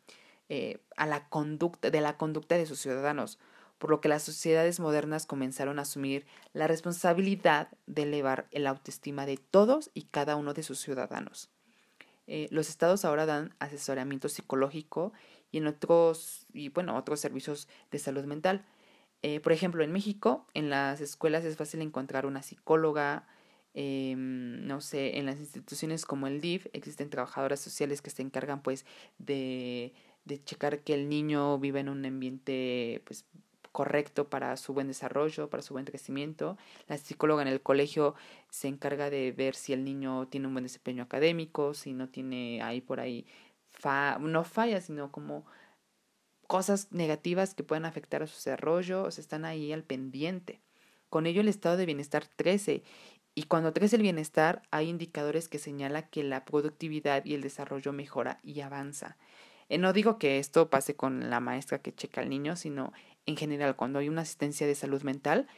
eh, 0.49 0.80
a 0.97 1.06
la 1.06 1.28
conducta, 1.30 1.90
de 1.90 2.00
la 2.02 2.18
conducta 2.18 2.59
de 2.59 2.66
sus 2.66 2.78
ciudadanos, 2.78 3.38
por 3.78 3.88
lo 3.88 4.02
que 4.02 4.11
las 4.11 4.23
sociedades 4.23 4.80
modernas 4.80 5.25
comenzaron 5.25 5.78
a 5.78 5.82
asumir 5.82 6.26
la 6.52 6.66
responsabilidad 6.66 7.68
de 7.87 8.02
elevar 8.02 8.49
el 8.50 8.66
autoestima 8.66 9.25
de 9.25 9.38
todos 9.38 9.90
y 9.94 10.02
cada 10.02 10.37
uno 10.37 10.52
de 10.52 10.62
sus 10.62 10.78
ciudadanos. 10.78 11.49
Los 12.26 12.68
estados 12.68 13.04
ahora 13.04 13.26
dan 13.26 13.54
asesoramiento 13.59 14.28
psicológico 14.28 15.12
y 15.52 15.59
en 15.59 15.68
otros 15.68 16.47
y 16.52 16.71
bueno 16.71 16.97
otros 16.97 17.21
servicios 17.21 17.68
de 17.92 17.99
salud 18.00 18.25
mental. 18.25 18.64
Eh, 19.23 19.38
por 19.40 19.52
ejemplo, 19.52 19.85
en 19.85 19.92
México, 19.92 20.47
en 20.54 20.68
las 20.71 21.00
escuelas 21.00 21.44
es 21.44 21.56
fácil 21.56 21.80
encontrar 21.82 22.26
una 22.26 22.42
psicóloga, 22.42 23.28
em, 23.75 24.66
no 24.66 24.80
sé, 24.80 25.18
en 25.18 25.26
las 25.26 25.38
instituciones 25.38 26.04
como 26.06 26.26
el 26.26 26.40
DIF 26.40 26.66
existen 26.73 27.09
trabajadoras 27.11 27.61
sociales 27.61 28.02
que 28.02 28.11
se 28.11 28.23
encargan 28.23 28.62
pues 28.62 28.85
de 29.18 29.94
de 30.25 30.42
checar 30.44 30.80
que 30.80 30.94
el 30.94 31.09
niño 31.09 31.59
vive 31.59 31.80
en 31.80 31.88
un 31.88 32.04
ambiente 32.04 33.02
pues 33.04 33.25
correcto 33.73 34.28
para 34.28 34.56
su 34.56 34.75
buen 34.75 34.87
desarrollo, 34.87 35.49
para 35.49 35.62
su 35.62 35.75
buen 35.75 35.87
crecimiento. 35.87 36.59
La 36.88 36.99
psicóloga 36.99 37.42
en 37.42 37.49
el 37.49 37.62
colegio 37.62 38.14
se 38.50 38.68
encarga 38.68 39.11
de 39.11 39.32
ver 39.32 39.54
si 39.54 39.73
el 39.73 39.85
niño 39.85 40.28
tiene 40.28 40.47
un 40.47 40.54
buen 40.54 40.64
desempeño 40.64 41.02
académico, 41.02 41.75
si 41.75 41.92
no 41.94 42.09
tiene 42.09 42.62
ahí 42.62 42.80
por 42.80 43.00
ahí 43.00 43.26
fa 43.82 44.18
no 44.18 44.44
fallas, 44.44 44.84
sino 44.84 45.10
como 45.10 45.44
cosas 46.46 46.92
negativas 46.92 47.54
que 47.54 47.64
pueden 47.64 47.84
afectar 47.84 48.22
a 48.22 48.26
su 48.26 48.36
desarrollo, 48.36 49.02
o 49.04 49.10
sea, 49.10 49.22
están 49.22 49.44
ahí 49.44 49.72
al 49.72 49.82
pendiente. 49.82 50.60
Con 51.10 51.26
ello 51.26 51.40
el 51.40 51.48
estado 51.48 51.76
de 51.76 51.86
bienestar 51.86 52.28
crece 52.36 52.84
y 53.34 53.44
cuando 53.44 53.72
crece 53.74 53.96
el 53.96 54.02
bienestar 54.02 54.62
hay 54.70 54.88
indicadores 54.88 55.48
que 55.48 55.58
señalan 55.58 56.08
que 56.10 56.22
la 56.22 56.44
productividad 56.44 57.24
y 57.24 57.34
el 57.34 57.42
desarrollo 57.42 57.92
mejora 57.92 58.38
y 58.42 58.60
avanza. 58.60 59.16
Eh, 59.68 59.78
no 59.78 59.92
digo 59.92 60.18
que 60.18 60.38
esto 60.38 60.70
pase 60.70 60.94
con 60.94 61.28
la 61.30 61.40
maestra 61.40 61.80
que 61.80 61.94
checa 61.94 62.20
al 62.20 62.28
niño, 62.28 62.56
sino 62.56 62.92
en 63.26 63.36
general, 63.36 63.76
cuando 63.76 63.98
hay 63.98 64.08
una 64.08 64.22
asistencia 64.22 64.66
de 64.66 64.74
salud 64.74 65.02
mental, 65.02 65.48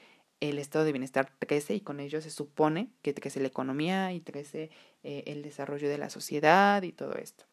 el 0.40 0.58
estado 0.58 0.84
de 0.84 0.92
bienestar 0.92 1.32
crece 1.38 1.74
y 1.74 1.80
con 1.80 2.00
ello 2.00 2.20
se 2.20 2.30
supone 2.30 2.90
que 3.02 3.14
crece 3.14 3.40
la 3.40 3.48
economía 3.48 4.12
y 4.12 4.20
crece 4.20 4.70
eh, 5.02 5.24
el 5.26 5.42
desarrollo 5.42 5.88
de 5.88 5.98
la 5.98 6.10
sociedad 6.10 6.82
y 6.82 6.92
todo 6.92 7.14
esto. 7.14 7.46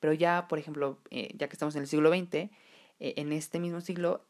Pero 0.00 0.12
ya, 0.12 0.48
por 0.48 0.58
ejemplo, 0.58 0.98
eh, 1.10 1.32
ya 1.36 1.48
que 1.48 1.54
estamos 1.54 1.76
en 1.76 1.82
el 1.82 1.88
siglo 1.88 2.10
XX, 2.10 2.50
en 3.02 3.32
este 3.32 3.60
mismo 3.60 3.80
siglo, 3.80 4.26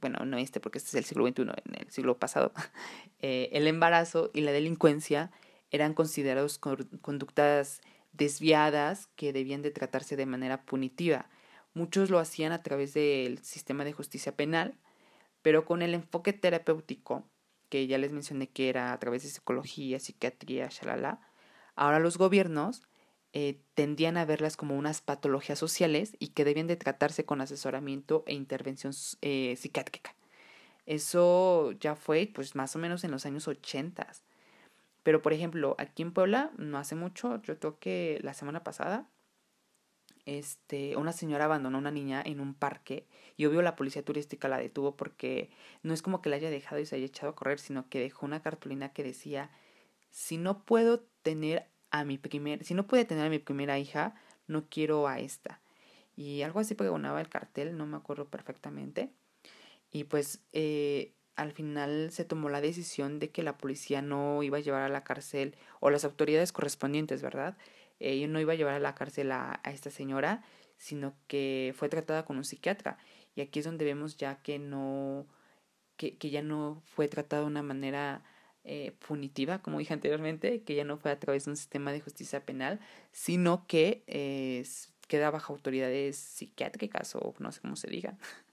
bueno, 0.00 0.24
no 0.24 0.38
este 0.38 0.58
porque 0.58 0.78
este 0.78 0.88
es 0.88 0.94
el 0.94 1.04
siglo 1.04 1.26
XXI, 1.26 1.42
en 1.42 1.74
el 1.82 1.90
siglo 1.90 2.18
pasado, 2.18 2.52
el 3.18 3.66
embarazo 3.66 4.30
y 4.32 4.40
la 4.40 4.52
delincuencia 4.52 5.30
eran 5.70 5.92
considerados 5.92 6.58
conductas 6.58 7.82
desviadas 8.12 9.08
que 9.16 9.32
debían 9.32 9.62
de 9.62 9.70
tratarse 9.70 10.16
de 10.16 10.26
manera 10.26 10.64
punitiva. 10.64 11.28
Muchos 11.74 12.10
lo 12.10 12.18
hacían 12.18 12.52
a 12.52 12.62
través 12.62 12.94
del 12.94 13.42
sistema 13.42 13.84
de 13.84 13.92
justicia 13.92 14.34
penal, 14.34 14.78
pero 15.42 15.64
con 15.64 15.82
el 15.82 15.94
enfoque 15.94 16.32
terapéutico, 16.32 17.28
que 17.68 17.86
ya 17.86 17.98
les 17.98 18.12
mencioné 18.12 18.48
que 18.48 18.68
era 18.68 18.92
a 18.92 18.98
través 18.98 19.22
de 19.22 19.28
psicología, 19.28 20.00
psiquiatría, 20.00 20.68
shalala, 20.70 21.20
ahora 21.74 21.98
los 21.98 22.16
gobiernos 22.16 22.82
eh, 23.32 23.60
tendían 23.74 24.16
a 24.16 24.24
verlas 24.24 24.56
como 24.56 24.76
unas 24.76 25.00
patologías 25.00 25.58
sociales 25.58 26.16
y 26.18 26.28
que 26.28 26.44
debían 26.44 26.66
de 26.66 26.76
tratarse 26.76 27.24
con 27.24 27.40
asesoramiento 27.40 28.24
e 28.26 28.34
intervención 28.34 28.92
eh, 29.22 29.56
psiquiátrica. 29.56 30.14
Eso 30.86 31.72
ya 31.72 31.96
fue 31.96 32.30
pues 32.34 32.54
más 32.54 32.76
o 32.76 32.78
menos 32.78 33.04
en 33.04 33.10
los 33.10 33.26
años 33.26 33.48
80. 33.48 34.06
Pero, 35.02 35.22
por 35.22 35.32
ejemplo, 35.32 35.74
aquí 35.78 36.02
en 36.02 36.12
Puebla, 36.12 36.50
no 36.56 36.78
hace 36.78 36.94
mucho, 36.94 37.40
yo 37.42 37.78
que 37.78 38.18
la 38.22 38.34
semana 38.34 38.64
pasada, 38.64 39.08
este, 40.24 40.96
una 40.96 41.12
señora 41.12 41.44
abandonó 41.44 41.78
a 41.78 41.80
una 41.80 41.92
niña 41.92 42.22
en 42.24 42.40
un 42.40 42.54
parque 42.54 43.06
y 43.36 43.46
obvio 43.46 43.62
la 43.62 43.76
policía 43.76 44.04
turística 44.04 44.48
la 44.48 44.58
detuvo 44.58 44.96
porque 44.96 45.50
no 45.84 45.94
es 45.94 46.02
como 46.02 46.20
que 46.20 46.28
la 46.28 46.36
haya 46.36 46.50
dejado 46.50 46.80
y 46.80 46.86
se 46.86 46.96
haya 46.96 47.06
echado 47.06 47.30
a 47.30 47.36
correr, 47.36 47.60
sino 47.60 47.88
que 47.88 48.00
dejó 48.00 48.26
una 48.26 48.42
cartulina 48.42 48.92
que 48.92 49.04
decía, 49.04 49.50
si 50.10 50.38
no 50.38 50.64
puedo 50.64 51.04
tener 51.22 51.68
a 51.98 52.04
mi 52.04 52.18
primer, 52.18 52.64
si 52.64 52.74
no 52.74 52.86
puede 52.86 53.04
tener 53.04 53.26
a 53.26 53.30
mi 53.30 53.38
primera 53.38 53.78
hija, 53.78 54.14
no 54.46 54.66
quiero 54.68 55.08
a 55.08 55.18
esta. 55.18 55.60
Y 56.16 56.42
algo 56.42 56.60
así 56.60 56.74
pregonaba 56.74 57.20
el 57.20 57.28
cartel, 57.28 57.76
no 57.76 57.86
me 57.86 57.96
acuerdo 57.96 58.26
perfectamente. 58.26 59.10
Y 59.90 60.04
pues 60.04 60.40
eh, 60.52 61.12
al 61.36 61.52
final 61.52 62.10
se 62.10 62.24
tomó 62.24 62.48
la 62.48 62.60
decisión 62.60 63.18
de 63.18 63.30
que 63.30 63.42
la 63.42 63.58
policía 63.58 64.02
no 64.02 64.42
iba 64.42 64.58
a 64.58 64.60
llevar 64.60 64.82
a 64.82 64.88
la 64.88 65.04
cárcel, 65.04 65.54
o 65.80 65.90
las 65.90 66.04
autoridades 66.04 66.52
correspondientes, 66.52 67.22
¿verdad? 67.22 67.56
Eh, 68.00 68.26
no 68.26 68.40
iba 68.40 68.54
a 68.54 68.56
llevar 68.56 68.74
a 68.74 68.80
la 68.80 68.94
cárcel 68.94 69.32
a, 69.32 69.60
esta 69.64 69.90
señora, 69.90 70.42
sino 70.78 71.14
que 71.26 71.74
fue 71.76 71.88
tratada 71.88 72.24
con 72.24 72.36
un 72.38 72.44
psiquiatra. 72.44 72.98
Y 73.34 73.42
aquí 73.42 73.58
es 73.58 73.64
donde 73.66 73.84
vemos 73.84 74.16
ya 74.16 74.42
que 74.42 74.58
no, 74.58 75.26
que, 75.96 76.16
que 76.16 76.30
ya 76.30 76.42
no 76.42 76.82
fue 76.84 77.08
tratada 77.08 77.42
de 77.42 77.48
una 77.48 77.62
manera 77.62 78.22
eh, 78.68 78.92
punitiva, 79.06 79.60
como 79.62 79.78
dije 79.78 79.94
anteriormente, 79.94 80.62
que 80.62 80.74
ya 80.74 80.84
no 80.84 80.98
fue 80.98 81.12
a 81.12 81.20
través 81.20 81.44
de 81.44 81.52
un 81.52 81.56
sistema 81.56 81.92
de 81.92 82.00
justicia 82.00 82.44
penal, 82.44 82.80
sino 83.12 83.64
que 83.68 84.02
eh, 84.08 84.64
queda 85.06 85.30
bajo 85.30 85.52
autoridades 85.52 86.16
psiquiátricas 86.16 87.14
o 87.14 87.32
no 87.38 87.52
sé 87.52 87.60
cómo 87.60 87.76
se 87.76 87.88
diga. 87.88 88.18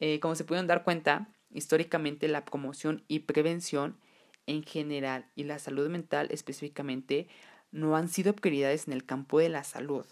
Eh, 0.00 0.18
como 0.18 0.34
se 0.34 0.42
pudieron 0.42 0.66
dar 0.66 0.82
cuenta, 0.82 1.28
históricamente 1.52 2.26
la 2.26 2.44
promoción 2.44 3.04
y 3.06 3.20
prevención 3.20 3.96
en 4.44 4.64
general 4.64 5.30
y 5.36 5.44
la 5.44 5.60
salud 5.60 5.88
mental 5.88 6.26
específicamente 6.32 7.28
no 7.70 7.96
han 7.96 8.08
sido 8.08 8.34
prioridades 8.34 8.88
en 8.88 8.92
el 8.92 9.06
campo 9.06 9.38
de 9.38 9.48
la 9.48 9.62
salud, 9.62 10.04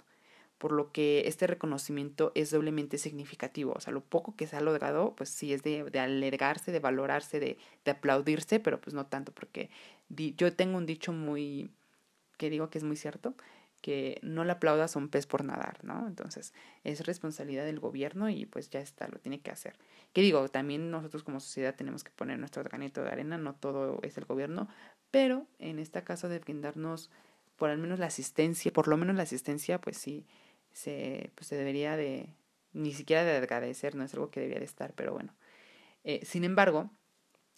por 0.63 0.71
lo 0.71 0.93
que 0.93 1.25
este 1.27 1.49
reconocimiento 1.49 2.31
es 2.37 2.53
doblemente 2.53 2.97
significativo. 2.97 3.73
O 3.75 3.81
sea, 3.81 3.93
lo 3.93 4.01
poco 4.01 4.37
que 4.37 4.47
se 4.47 4.55
ha 4.55 4.61
logrado, 4.61 5.13
pues 5.17 5.29
sí 5.29 5.53
es 5.53 5.65
de, 5.65 5.83
de 5.83 5.99
alegrarse, 5.99 6.71
de 6.71 6.79
valorarse, 6.79 7.41
de, 7.41 7.59
de 7.85 7.91
aplaudirse, 7.91 8.61
pero 8.61 8.81
pues 8.81 8.95
no 8.95 9.07
tanto, 9.07 9.33
porque 9.33 9.71
yo 10.09 10.55
tengo 10.55 10.79
un 10.79 10.87
dicho 10.87 11.13
muy 11.13 11.73
que 12.37 12.49
digo 12.49 12.71
que 12.71 12.79
es 12.79 12.85
muy 12.85 12.95
cierto, 12.95 13.35
que 13.81 14.21
no 14.23 14.45
le 14.45 14.53
aplaudas 14.53 14.95
a 14.95 15.01
un 15.01 15.09
pez 15.09 15.27
por 15.27 15.43
nadar, 15.43 15.83
¿no? 15.83 16.07
Entonces, 16.07 16.55
es 16.85 17.05
responsabilidad 17.07 17.65
del 17.65 17.81
gobierno 17.81 18.31
y 18.31 18.47
pues 18.47 18.71
ya 18.71 18.79
está, 18.79 19.09
lo 19.09 19.19
tiene 19.19 19.41
que 19.41 19.51
hacer. 19.51 19.77
Que 20.13 20.21
digo, 20.21 20.49
también 20.49 20.93
nosotros 20.93 21.25
como 21.25 21.41
sociedad 21.41 21.75
tenemos 21.75 22.05
que 22.05 22.13
poner 22.13 22.39
nuestro 22.39 22.63
granito 22.63 23.03
de 23.03 23.11
arena, 23.11 23.37
no 23.37 23.57
todo 23.57 23.99
es 24.05 24.17
el 24.17 24.27
gobierno, 24.27 24.69
pero 25.11 25.45
en 25.59 25.81
este 25.81 26.05
caso 26.05 26.29
de 26.29 26.39
brindarnos 26.39 27.11
por 27.57 27.71
al 27.71 27.79
menos 27.79 27.99
la 27.99 28.07
asistencia, 28.07 28.73
por 28.73 28.87
lo 28.87 28.97
menos 28.97 29.17
la 29.17 29.25
asistencia, 29.25 29.81
pues 29.81 29.97
sí, 29.97 30.25
se, 30.73 31.31
pues 31.35 31.47
se 31.47 31.57
debería 31.57 31.97
de, 31.97 32.29
ni 32.73 32.93
siquiera 32.93 33.25
de 33.25 33.37
agradecer, 33.37 33.95
no 33.95 34.05
es 34.05 34.15
algo 34.15 34.31
que 34.31 34.41
debería 34.41 34.61
de 34.61 34.67
estar, 34.67 34.93
pero 34.95 35.13
bueno. 35.13 35.35
Eh, 36.05 36.21
sin 36.25 36.45
embargo, 36.45 36.91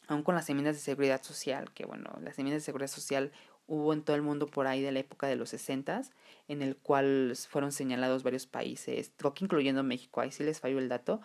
aún 0.07 0.23
con 0.23 0.35
las 0.35 0.49
enmiendas 0.51 0.77
de 0.77 0.83
seguridad 0.83 1.23
social, 1.23 1.73
que 1.73 1.87
bueno, 1.87 2.11
las 2.21 2.39
enmiendas 2.39 2.63
de 2.63 2.67
seguridad 2.67 2.89
social 2.89 3.33
hubo 3.67 3.93
en 3.93 4.03
todo 4.03 4.17
el 4.17 4.23
mundo 4.23 4.47
por 4.47 4.67
ahí 4.67 4.83
de 4.83 4.93
la 4.93 5.01
época 5.01 5.27
de 5.27 5.37
los 5.37 5.51
60, 5.51 6.03
en 6.49 6.63
el 6.63 6.77
cual 6.77 7.35
fueron 7.49 7.73
señalados 7.73 8.23
varios 8.23 8.47
países, 8.47 9.13
creo 9.17 9.35
que 9.35 9.45
incluyendo 9.45 9.83
México, 9.83 10.21
ahí 10.21 10.31
sí 10.31 10.45
les 10.45 10.61
falló 10.61 10.79
el 10.79 10.89
dato, 10.89 11.21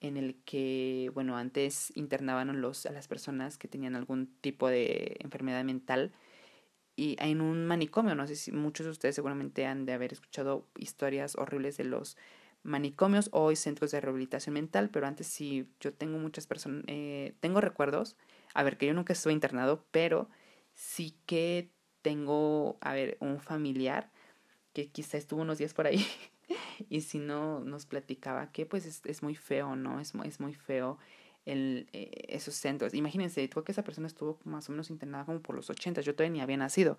en 0.00 0.16
el 0.16 0.36
que, 0.44 1.10
bueno, 1.14 1.36
antes 1.36 1.92
internaban 1.96 2.60
los, 2.60 2.86
a 2.86 2.92
las 2.92 3.08
personas 3.08 3.58
que 3.58 3.66
tenían 3.66 3.96
algún 3.96 4.28
tipo 4.40 4.68
de 4.68 5.16
enfermedad 5.20 5.64
mental 5.64 6.12
y 6.98 7.16
en 7.20 7.40
un 7.40 7.64
manicomio, 7.64 8.16
no 8.16 8.26
sé 8.26 8.34
si 8.34 8.50
muchos 8.50 8.84
de 8.84 8.90
ustedes 8.90 9.14
seguramente 9.14 9.64
han 9.66 9.86
de 9.86 9.92
haber 9.92 10.12
escuchado 10.12 10.66
historias 10.76 11.36
horribles 11.36 11.76
de 11.76 11.84
los 11.84 12.16
manicomios 12.64 13.28
o 13.32 13.54
centros 13.54 13.92
de 13.92 14.00
rehabilitación 14.00 14.54
mental, 14.54 14.90
pero 14.90 15.06
antes 15.06 15.28
sí, 15.28 15.68
yo 15.78 15.94
tengo 15.94 16.18
muchas 16.18 16.48
personas, 16.48 16.82
eh, 16.88 17.34
tengo 17.38 17.60
recuerdos, 17.60 18.16
a 18.52 18.64
ver, 18.64 18.78
que 18.78 18.86
yo 18.86 18.94
nunca 18.94 19.12
estuve 19.12 19.32
internado, 19.32 19.84
pero 19.92 20.28
sí 20.74 21.16
que 21.24 21.70
tengo, 22.02 22.78
a 22.80 22.94
ver, 22.94 23.16
un 23.20 23.38
familiar 23.38 24.10
que 24.72 24.88
quizá 24.90 25.18
estuvo 25.18 25.42
unos 25.42 25.58
días 25.58 25.74
por 25.74 25.86
ahí 25.86 26.04
y 26.88 27.02
si 27.02 27.20
no 27.20 27.60
nos 27.60 27.86
platicaba 27.86 28.50
que 28.50 28.66
pues 28.66 28.86
es, 28.86 29.02
es 29.04 29.22
muy 29.22 29.36
feo, 29.36 29.76
¿no? 29.76 30.00
Es, 30.00 30.14
es 30.24 30.40
muy 30.40 30.54
feo 30.54 30.98
el, 31.48 31.88
eh, 31.92 32.26
esos 32.28 32.54
centros. 32.54 32.94
Imagínense, 32.94 33.48
creo 33.48 33.64
que 33.64 33.72
esa 33.72 33.82
persona 33.82 34.06
estuvo 34.06 34.38
más 34.44 34.68
o 34.68 34.72
menos 34.72 34.90
internada 34.90 35.24
como 35.24 35.40
por 35.40 35.56
los 35.56 35.70
80, 35.70 36.02
yo 36.02 36.14
todavía 36.14 36.32
ni 36.32 36.40
había 36.40 36.56
nacido. 36.56 36.98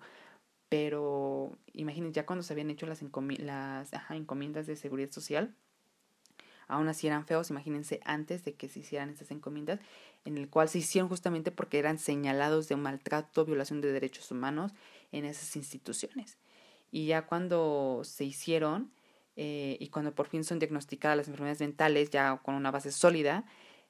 Pero 0.68 1.56
imagínense, 1.72 2.16
ya 2.16 2.26
cuando 2.26 2.42
se 2.42 2.52
habían 2.52 2.70
hecho 2.70 2.86
las, 2.86 3.02
las 3.02 3.92
encomiendas 4.10 4.66
de 4.66 4.76
seguridad 4.76 5.10
social, 5.10 5.54
aún 6.68 6.88
así 6.88 7.06
eran 7.06 7.26
feos, 7.26 7.50
imagínense, 7.50 8.00
antes 8.04 8.44
de 8.44 8.54
que 8.54 8.68
se 8.68 8.80
hicieran 8.80 9.10
esas 9.10 9.30
encomiendas, 9.30 9.80
en 10.24 10.36
el 10.36 10.48
cual 10.48 10.68
se 10.68 10.78
hicieron 10.78 11.08
justamente 11.08 11.50
porque 11.50 11.78
eran 11.78 11.98
señalados 11.98 12.68
de 12.68 12.76
maltrato, 12.76 13.44
violación 13.44 13.80
de 13.80 13.92
derechos 13.92 14.30
humanos 14.30 14.72
en 15.12 15.24
esas 15.24 15.56
instituciones. 15.56 16.38
Y 16.92 17.06
ya 17.06 17.26
cuando 17.26 18.02
se 18.04 18.24
hicieron, 18.24 18.92
eh, 19.36 19.76
y 19.80 19.88
cuando 19.88 20.14
por 20.14 20.28
fin 20.28 20.44
son 20.44 20.58
diagnosticadas 20.58 21.16
las 21.16 21.28
enfermedades 21.28 21.60
mentales 21.60 22.10
ya 22.10 22.38
con 22.42 22.54
una 22.54 22.70
base 22.70 22.92
sólida, 22.92 23.44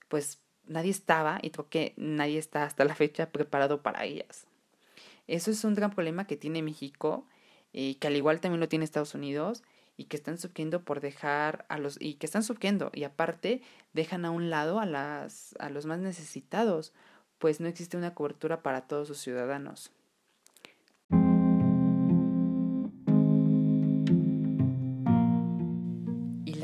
pues 0.09 0.39
nadie 0.71 0.91
estaba 0.91 1.39
y 1.43 1.51
creo 1.51 1.69
nadie 1.97 2.39
está 2.39 2.65
hasta 2.65 2.85
la 2.85 2.95
fecha 2.95 3.31
preparado 3.31 3.83
para 3.83 4.05
ellas. 4.05 4.47
Eso 5.27 5.51
es 5.51 5.65
un 5.65 5.75
gran 5.75 5.91
problema 5.91 6.27
que 6.27 6.37
tiene 6.37 6.63
México 6.63 7.27
y 7.73 7.97
que 7.97 8.07
al 8.07 8.17
igual 8.17 8.41
también 8.41 8.61
lo 8.61 8.69
tiene 8.69 8.85
Estados 8.85 9.15
Unidos 9.15 9.63
y 9.97 10.05
que 10.05 10.17
están 10.17 10.39
sufriendo 10.39 10.83
por 10.83 11.01
dejar 11.01 11.67
a 11.69 11.79
los 11.79 12.01
y 12.01 12.15
que 12.15 12.27
están 12.27 12.43
sufriendo 12.43 12.91
y 12.95 13.05
aparte 13.05 13.63
dejan 13.93 14.25
a 14.25 14.31
un 14.31 14.49
lado 14.49 14.81
a 14.81 14.87
las 14.87 15.55
a 15.59 15.69
los 15.71 15.87
más 15.87 15.99
necesitados, 15.99 16.93
pues 17.39 17.61
no 17.61 17.69
existe 17.69 17.97
una 17.97 18.15
cobertura 18.15 18.63
para 18.63 18.83
todos 18.83 19.09
sus 19.09 19.19
ciudadanos. 19.19 19.93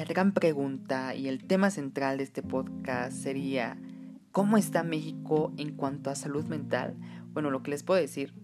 gran 0.07 0.33
pregunta 0.33 1.15
y 1.15 1.29
el 1.29 1.45
tema 1.45 1.71
central 1.71 2.19
de 2.19 2.25
este 2.25 2.43
podcast 2.43 3.13
sería, 3.13 3.77
¿cómo 4.37 4.59
está 4.59 4.83
México 4.83 5.55
en 5.57 5.73
cuanto 5.73 6.11
a 6.11 6.15
salud 6.15 6.45
mental? 6.45 6.95
Bueno, 7.33 7.51
lo 7.51 7.63
que 7.63 7.71
les 7.71 7.83
puedo 7.83 7.99
decir 7.99 8.35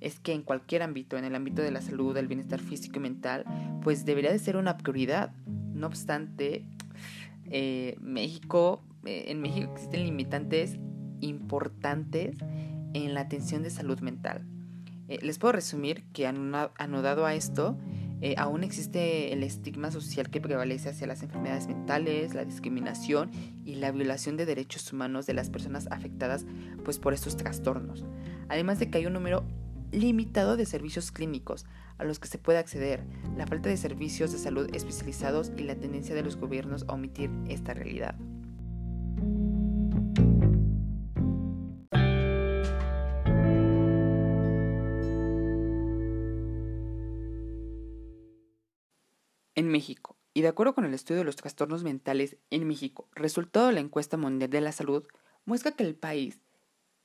es 0.00 0.18
que 0.18 0.32
en 0.32 0.44
cualquier 0.44 0.82
ámbito, 0.82 1.18
en 1.18 1.26
el 1.26 1.34
ámbito 1.34 1.60
de 1.60 1.70
la 1.70 1.82
salud, 1.82 2.14
del 2.14 2.26
bienestar 2.26 2.58
físico 2.58 2.98
y 2.98 3.02
mental, 3.02 3.44
pues 3.82 4.06
debería 4.06 4.32
de 4.32 4.38
ser 4.38 4.56
una 4.56 4.78
prioridad. 4.78 5.34
No 5.74 5.88
obstante, 5.88 6.64
eh, 7.50 7.96
México, 8.00 8.82
eh, 9.04 9.24
en 9.26 9.42
México 9.42 9.70
existen 9.74 10.04
limitantes 10.04 10.78
importantes 11.20 12.38
en 12.94 13.12
la 13.12 13.20
atención 13.20 13.62
de 13.62 13.68
salud 13.68 14.00
mental. 14.00 14.46
Eh, 15.08 15.18
les 15.20 15.38
puedo 15.38 15.52
resumir 15.52 16.02
que 16.14 16.26
anudado 16.26 17.26
a 17.26 17.34
esto, 17.34 17.76
eh, 18.22 18.36
aún 18.38 18.62
existe 18.62 19.32
el 19.32 19.42
estigma 19.42 19.90
social 19.90 20.30
que 20.30 20.40
prevalece 20.40 20.88
hacia 20.88 21.08
las 21.08 21.24
enfermedades 21.24 21.66
mentales, 21.66 22.34
la 22.34 22.44
discriminación 22.44 23.32
y 23.64 23.74
la 23.74 23.90
violación 23.90 24.36
de 24.36 24.46
derechos 24.46 24.92
humanos 24.92 25.26
de 25.26 25.34
las 25.34 25.50
personas 25.50 25.88
afectadas 25.90 26.46
pues, 26.84 27.00
por 27.00 27.14
estos 27.14 27.36
trastornos. 27.36 28.04
Además 28.48 28.78
de 28.78 28.90
que 28.90 28.98
hay 28.98 29.06
un 29.06 29.14
número 29.14 29.44
limitado 29.90 30.56
de 30.56 30.66
servicios 30.66 31.10
clínicos 31.10 31.66
a 31.98 32.04
los 32.04 32.20
que 32.20 32.28
se 32.28 32.38
puede 32.38 32.58
acceder, 32.58 33.04
la 33.36 33.46
falta 33.48 33.68
de 33.68 33.76
servicios 33.76 34.30
de 34.30 34.38
salud 34.38 34.70
especializados 34.72 35.50
y 35.56 35.64
la 35.64 35.74
tendencia 35.74 36.14
de 36.14 36.22
los 36.22 36.36
gobiernos 36.36 36.84
a 36.88 36.94
omitir 36.94 37.28
esta 37.48 37.74
realidad. 37.74 38.14
México, 49.72 50.16
y 50.34 50.42
de 50.42 50.48
acuerdo 50.48 50.74
con 50.74 50.84
el 50.84 50.94
estudio 50.94 51.20
de 51.20 51.24
los 51.24 51.36
trastornos 51.36 51.82
mentales 51.82 52.36
en 52.50 52.66
México, 52.66 53.08
resultado 53.14 53.66
de 53.66 53.72
la 53.72 53.80
encuesta 53.80 54.16
mundial 54.16 54.50
de 54.50 54.60
la 54.60 54.72
salud, 54.72 55.04
muestra 55.44 55.72
que 55.72 55.82
el 55.82 55.94
país, 55.94 56.40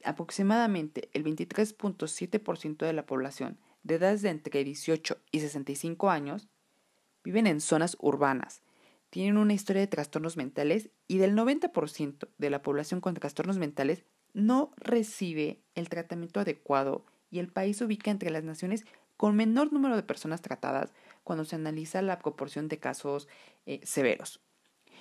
aproximadamente 0.03 1.09
el 1.13 1.23
23.7% 1.23 2.85
de 2.85 2.93
la 2.93 3.05
población 3.05 3.57
de 3.83 3.95
edades 3.95 4.21
de 4.21 4.29
entre 4.29 4.63
18 4.63 5.17
y 5.31 5.39
65 5.39 6.09
años, 6.09 6.47
viven 7.23 7.47
en 7.47 7.61
zonas 7.61 7.97
urbanas, 7.99 8.61
tienen 9.09 9.37
una 9.37 9.53
historia 9.53 9.81
de 9.81 9.87
trastornos 9.87 10.37
mentales 10.37 10.89
y 11.07 11.17
del 11.17 11.35
90% 11.35 12.27
de 12.37 12.49
la 12.49 12.61
población 12.61 13.01
con 13.01 13.13
trastornos 13.13 13.57
mentales 13.57 14.03
no 14.33 14.71
recibe 14.77 15.61
el 15.75 15.89
tratamiento 15.89 16.39
adecuado 16.39 17.05
y 17.31 17.39
el 17.39 17.47
país 17.47 17.77
se 17.77 17.85
ubica 17.85 18.11
entre 18.11 18.29
las 18.29 18.43
naciones 18.43 18.85
con 19.15 19.35
menor 19.35 19.73
número 19.73 19.95
de 19.95 20.03
personas 20.03 20.41
tratadas 20.41 20.93
cuando 21.27 21.43
se 21.43 21.57
analiza 21.57 22.01
la 22.01 22.19
proporción 22.19 22.69
de 22.69 22.79
casos 22.79 23.27
eh, 23.65 23.81
severos. 23.83 24.39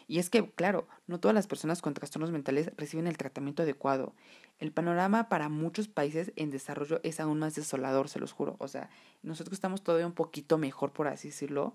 Y 0.08 0.18
es 0.18 0.28
que, 0.28 0.50
claro, 0.50 0.88
no 1.06 1.20
todas 1.20 1.36
las 1.36 1.46
personas 1.46 1.82
con 1.82 1.94
trastornos 1.94 2.32
mentales 2.32 2.72
reciben 2.76 3.06
el 3.06 3.16
tratamiento 3.16 3.62
adecuado. 3.62 4.12
El 4.58 4.72
panorama 4.72 5.28
para 5.28 5.48
muchos 5.48 5.86
países 5.86 6.32
en 6.34 6.50
desarrollo 6.50 7.00
es 7.04 7.20
aún 7.20 7.38
más 7.38 7.54
desolador, 7.54 8.08
se 8.08 8.18
los 8.18 8.32
juro. 8.32 8.56
O 8.58 8.66
sea, 8.66 8.90
nosotros 9.22 9.54
estamos 9.54 9.84
todavía 9.84 10.06
un 10.06 10.14
poquito 10.14 10.58
mejor, 10.58 10.92
por 10.92 11.06
así 11.06 11.28
decirlo, 11.28 11.74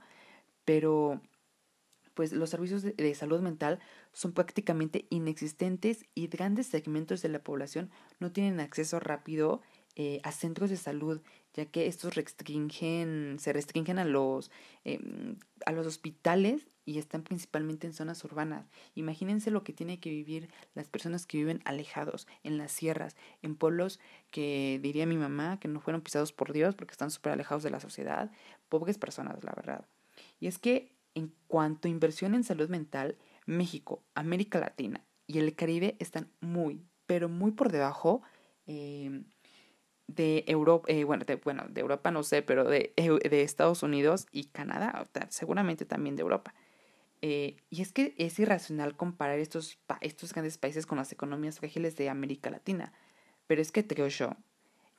pero 0.66 1.22
pues 2.14 2.34
los 2.34 2.50
servicios 2.50 2.84
de, 2.84 3.16
salud 3.16 3.40
mental 3.40 3.80
son 4.12 4.34
prácticamente 4.34 5.06
inexistentes 5.10 6.06
y 6.14 6.28
grandes 6.28 6.68
segmentos 6.68 7.22
de 7.22 7.30
la 7.30 7.40
población 7.40 7.90
no 8.20 8.34
tienen 8.34 8.60
acceso 8.60 9.00
rápido 9.00 9.62
eh, 9.96 10.20
a 10.24 10.32
centros 10.32 10.70
de 10.70 10.78
salud 10.78 11.22
ya 11.54 11.66
que 11.66 11.88
estos 11.88 12.16
restringen, 12.16 13.38
se 13.40 13.54
restringen 13.54 14.00
a 14.00 14.06
los, 14.06 14.52
em, 14.84 15.38
a 15.66 15.72
los 15.72 15.86
hospitales 15.86 16.68
y 16.86 16.98
están 16.98 17.24
principalmente 17.24 17.88
en 17.88 17.94
zonas 17.94 18.24
urbanas. 18.24 18.70
Imagínense 18.96 19.52
lo 19.52 19.64
que 19.64 19.74
tienen 19.74 20.00
que 20.00 20.10
vivir 20.10 20.50
las 20.74 20.88
personas 20.88 21.26
que 21.26 21.38
viven 21.38 21.62
alejados, 21.66 22.28
en 22.44 22.58
las 22.58 22.72
sierras, 22.72 23.16
en 23.42 23.56
pueblos 23.56 24.00
que 24.32 24.80
diría 24.82 25.06
mi 25.06 25.18
mamá 25.18 25.60
que 25.60 25.68
no 25.68 25.80
fueron 25.80 26.02
pisados 26.02 26.32
por 26.32 26.54
Dios 26.54 26.76
porque 26.76 26.94
están 26.94 27.12
súper 27.12 27.34
alejados 27.34 27.64
de 27.64 27.70
la 27.70 27.80
sociedad. 27.80 28.32
Pobres 28.70 28.98
personas, 28.98 29.44
la 29.44 29.54
verdad. 29.54 29.86
Y 30.40 30.48
es 30.48 30.58
que 30.58 30.96
en 31.14 31.34
cuanto 31.48 31.88
a 31.88 31.92
inversión 31.92 32.34
en 32.34 32.44
salud 32.44 32.70
mental, 32.70 33.18
México, 33.46 34.04
América 34.16 34.60
Latina 34.60 35.06
y 35.28 35.40
el 35.40 35.56
Caribe 35.56 35.98
están 36.00 36.32
muy, 36.40 36.86
pero 37.06 37.28
muy 37.28 37.52
por 37.52 37.72
debajo. 37.72 38.22
Eh, 38.68 39.24
de 40.16 40.44
Europa, 40.48 40.86
eh, 40.92 41.04
bueno, 41.04 41.26
de, 41.26 41.36
bueno, 41.36 41.66
de 41.70 41.82
Europa 41.82 42.12
no 42.12 42.24
sé, 42.24 42.42
pero 42.42 42.64
de, 42.64 42.94
de 42.96 43.42
Estados 43.42 43.84
Unidos 43.84 44.28
y 44.32 44.46
Canadá, 44.46 45.08
seguramente 45.30 45.86
también 45.86 46.16
de 46.16 46.22
Europa. 46.22 46.54
Eh, 47.22 47.58
y 47.70 47.82
es 47.82 47.94
que 47.94 48.16
es 48.18 48.40
irracional 48.40 48.96
comparar 48.96 49.40
estos, 49.40 49.78
estos 50.02 50.34
grandes 50.34 50.58
países 50.58 50.86
con 50.86 50.98
las 50.98 51.12
economías 51.12 51.60
frágiles 51.60 51.96
de 51.96 52.10
América 52.10 52.50
Latina. 52.50 52.94
Pero 53.48 53.62
es 53.62 53.72
que 53.72 53.86
creo 53.86 54.08
yo 54.08 54.36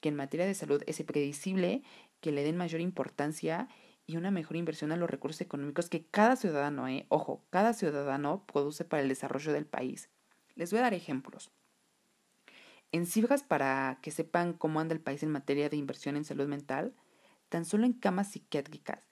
que 0.01 0.09
en 0.09 0.17
materia 0.17 0.47
de 0.47 0.55
salud 0.55 0.83
es 0.87 1.03
predecible 1.03 1.83
que 2.21 2.33
le 2.33 2.45
den 2.45 2.57
mayor 2.57 2.81
importancia 2.81 3.69
y 4.07 4.17
una 4.17 4.31
mejor 4.31 4.57
inversión 4.57 4.93
a 4.93 4.97
los 4.97 5.11
recursos 5.11 5.41
económicos 5.41 5.89
que 5.89 6.05
cada 6.07 6.37
ciudadano, 6.37 6.89
eh, 6.89 7.07
ojo, 7.09 7.45
cada 7.51 7.73
ciudadano 7.73 8.45
produce 8.47 8.85
para 8.85 9.03
el 9.03 9.09
desarrollo 9.09 9.53
del 9.53 9.67
país. 9.67 10.09
Les 10.55 10.71
voy 10.71 10.81
a 10.81 10.83
dar 10.83 10.95
ejemplos. 10.95 11.51
En 12.93 13.07
cifras 13.07 13.43
para 13.43 13.99
que 14.03 14.11
sepan 14.11 14.53
cómo 14.53 14.79
anda 14.79 14.95
el 14.95 15.01
país 15.01 15.23
en 15.23 15.31
materia 15.31 15.69
de 15.71 15.79
inversión 15.79 16.17
en 16.17 16.25
salud 16.25 16.47
mental, 16.47 16.95
tan 17.49 17.65
solo 17.65 17.87
en 17.87 17.95
camas 17.95 18.31
psiquiátricas, 18.31 19.09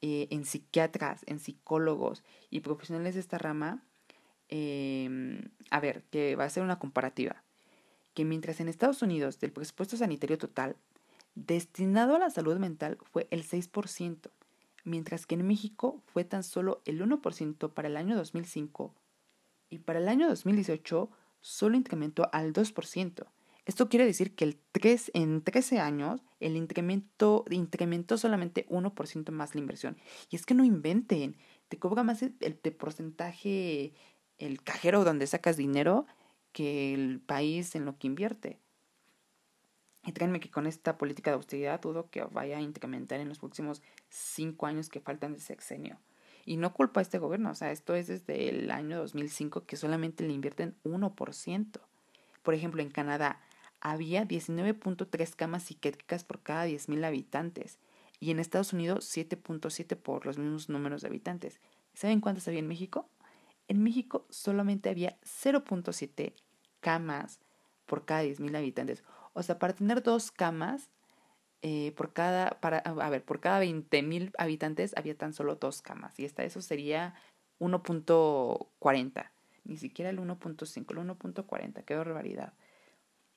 eh, 0.00 0.28
en 0.30 0.44
psiquiatras, 0.44 1.22
en 1.26 1.38
psicólogos 1.38 2.24
y 2.50 2.60
profesionales 2.60 3.14
de 3.14 3.20
esta 3.20 3.36
rama, 3.36 3.84
em, 4.48 5.50
a 5.70 5.80
ver, 5.80 6.04
que 6.10 6.36
va 6.36 6.44
a 6.44 6.50
ser 6.50 6.62
una 6.62 6.78
comparativa, 6.78 7.44
que 8.14 8.24
mientras 8.24 8.60
en 8.60 8.68
Estados 8.68 9.02
Unidos 9.02 9.38
del 9.40 9.52
presupuesto 9.52 9.96
sanitario 9.96 10.38
total 10.38 10.76
destinado 11.34 12.16
a 12.16 12.18
la 12.18 12.30
salud 12.30 12.56
mental 12.56 12.98
fue 13.12 13.28
el 13.30 13.44
6%, 13.44 14.30
mientras 14.84 15.26
que 15.26 15.34
en 15.34 15.46
México 15.46 16.02
fue 16.06 16.24
tan 16.24 16.42
solo 16.42 16.80
el 16.84 17.00
1% 17.00 17.74
para 17.74 17.88
el 17.88 17.96
año 17.96 18.16
2005 18.16 18.94
y 19.70 19.78
para 19.78 19.98
el 19.98 20.08
año 20.08 20.28
2018 20.28 21.10
solo 21.40 21.76
incrementó 21.76 22.28
al 22.32 22.52
2%. 22.52 23.26
Esto 23.68 23.90
quiere 23.90 24.06
decir 24.06 24.34
que 24.34 24.44
el 24.44 24.58
3, 24.72 25.10
en 25.12 25.42
13 25.42 25.78
años 25.78 26.22
el 26.40 26.56
incremento 26.56 27.44
incrementó 27.50 28.16
solamente 28.16 28.66
1% 28.68 29.30
más 29.30 29.54
la 29.54 29.60
inversión. 29.60 29.98
Y 30.30 30.36
es 30.36 30.46
que 30.46 30.54
no 30.54 30.64
inventen, 30.64 31.36
te 31.68 31.78
cobra 31.78 32.02
más 32.02 32.22
el, 32.22 32.32
porcentaje 32.78 33.92
el 34.38 34.62
cajero 34.62 35.04
donde 35.04 35.26
sacas 35.26 35.58
dinero 35.58 36.06
que 36.52 36.94
el 36.94 37.20
país 37.20 37.74
en 37.74 37.84
lo 37.84 37.98
que 37.98 38.06
invierte. 38.06 38.58
Y 40.06 40.12
créanme 40.12 40.40
que 40.40 40.50
con 40.50 40.66
esta 40.66 40.96
política 40.96 41.30
de 41.30 41.36
austeridad 41.36 41.82
dudo 41.82 42.08
que 42.08 42.22
vaya 42.24 42.56
a 42.56 42.62
incrementar 42.62 43.20
en 43.20 43.28
los 43.28 43.38
próximos 43.38 43.82
cinco 44.08 44.64
años 44.64 44.88
que 44.88 45.00
faltan 45.00 45.34
de 45.34 45.40
sexenio. 45.40 45.98
Y 46.44 46.56
no 46.56 46.72
culpa 46.72 47.00
a 47.00 47.02
este 47.02 47.18
gobierno, 47.18 47.50
o 47.50 47.54
sea, 47.54 47.70
esto 47.72 47.94
es 47.94 48.06
desde 48.06 48.48
el 48.48 48.70
año 48.70 48.98
2005 48.98 49.66
que 49.66 49.76
solamente 49.76 50.24
le 50.24 50.32
invierten 50.32 50.76
1%. 50.84 51.80
Por 52.42 52.54
ejemplo, 52.54 52.82
en 52.82 52.90
Canadá 52.90 53.40
había 53.80 54.26
19.3 54.26 55.34
camas 55.36 55.64
psiquiátricas 55.64 56.24
por 56.24 56.42
cada 56.42 56.66
10.000 56.66 57.04
habitantes 57.04 57.78
y 58.20 58.30
en 58.30 58.40
Estados 58.40 58.72
Unidos 58.72 59.08
7.7 59.16 59.96
por 59.96 60.26
los 60.26 60.38
mismos 60.38 60.68
números 60.68 61.02
de 61.02 61.08
habitantes. 61.08 61.60
¿Saben 61.94 62.20
cuántas 62.20 62.48
había 62.48 62.60
en 62.60 62.68
México? 62.68 63.08
En 63.68 63.82
México 63.82 64.26
solamente 64.30 64.88
había 64.88 65.18
0.7 65.22 66.32
camas 66.80 67.40
por 67.86 68.04
cada 68.04 68.24
10.000 68.24 68.56
habitantes. 68.56 69.04
O 69.34 69.42
sea, 69.42 69.58
para 69.58 69.74
tener 69.74 70.02
dos 70.02 70.30
camas 70.30 70.90
eh, 71.62 71.92
por 71.96 72.12
cada, 72.12 72.60
para, 72.60 72.78
a 72.78 73.10
ver, 73.10 73.24
por 73.24 73.40
cada 73.40 73.62
20.000 73.62 74.32
habitantes 74.38 74.92
había 74.96 75.16
tan 75.16 75.32
solo 75.32 75.56
dos 75.56 75.82
camas. 75.82 76.18
Y 76.18 76.24
hasta 76.24 76.44
eso 76.44 76.60
sería 76.60 77.14
1.40. 77.58 79.30
Ni 79.64 79.76
siquiera 79.76 80.10
el 80.10 80.18
1.5, 80.18 80.90
el 80.90 80.98
1.40. 80.98 81.84
Qué 81.84 81.94
barbaridad. 81.96 82.52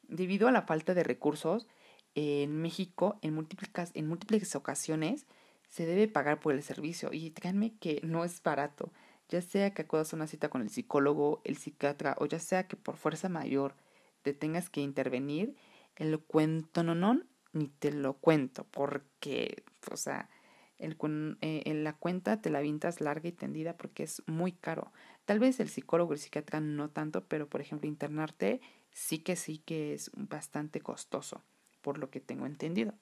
Debido 0.04 0.48
a 0.48 0.52
la 0.52 0.62
falta 0.64 0.94
de 0.94 1.04
recursos, 1.04 1.68
en 2.16 2.62
México, 2.62 3.18
en 3.22 3.34
múltiples, 3.34 3.72
en 3.94 4.08
múltiples 4.08 4.56
ocasiones, 4.56 5.26
se 5.70 5.86
debe 5.86 6.08
pagar 6.08 6.40
por 6.40 6.54
el 6.54 6.62
servicio. 6.62 7.10
Y 7.14 7.32
créanme 7.32 7.74
que 7.80 8.02
no 8.04 8.24
es 8.24 8.44
barato. 8.44 8.92
Ya 9.30 9.42
sea 9.42 9.74
que 9.74 9.84
acudas 9.84 10.12
a 10.12 10.18
una 10.18 10.28
cita 10.28 10.50
con 10.50 10.62
el 10.62 10.70
psicólogo, 10.70 11.42
el 11.46 11.58
psiquiatra, 11.58 12.16
o 12.20 12.26
ya 12.26 12.40
sea 12.40 12.68
que 12.68 12.76
por 12.76 12.98
fuerza 12.98 13.30
mayor 13.30 13.76
te 14.22 14.34
tengas 14.34 14.70
que 14.70 14.82
intervenir, 14.82 15.56
el 15.96 16.20
cuento 16.20 16.84
no, 16.84 16.96
no, 16.96 17.22
ni 17.54 17.68
te 17.68 17.92
lo 17.92 18.14
cuento, 18.14 18.66
porque, 18.72 19.64
o 19.92 19.98
sea, 19.98 20.30
el, 20.78 20.98
eh, 21.42 21.64
en 21.66 21.84
la 21.84 21.94
cuenta 21.94 22.42
te 22.42 22.50
la 22.50 22.60
vintas 22.60 23.02
larga 23.02 23.30
y 23.30 23.32
tendida 23.32 23.78
porque 23.78 24.04
es 24.04 24.24
muy 24.26 24.52
caro. 24.52 24.92
Tal 25.26 25.40
vez 25.40 25.60
el 25.60 25.70
psicólogo, 25.70 26.14
el 26.14 26.20
psiquiatra 26.20 26.60
no 26.60 26.90
tanto, 26.90 27.26
pero 27.28 27.48
por 27.48 27.62
ejemplo 27.62 27.88
internarte 27.88 28.62
sí 28.92 29.20
que 29.20 29.36
sí 29.36 29.60
que 29.60 29.94
es 29.94 30.12
bastante 30.16 30.82
costoso, 30.82 31.44
por 31.82 31.98
lo 31.98 32.10
que 32.10 32.20
tengo 32.20 32.46
entendido. 32.46 32.94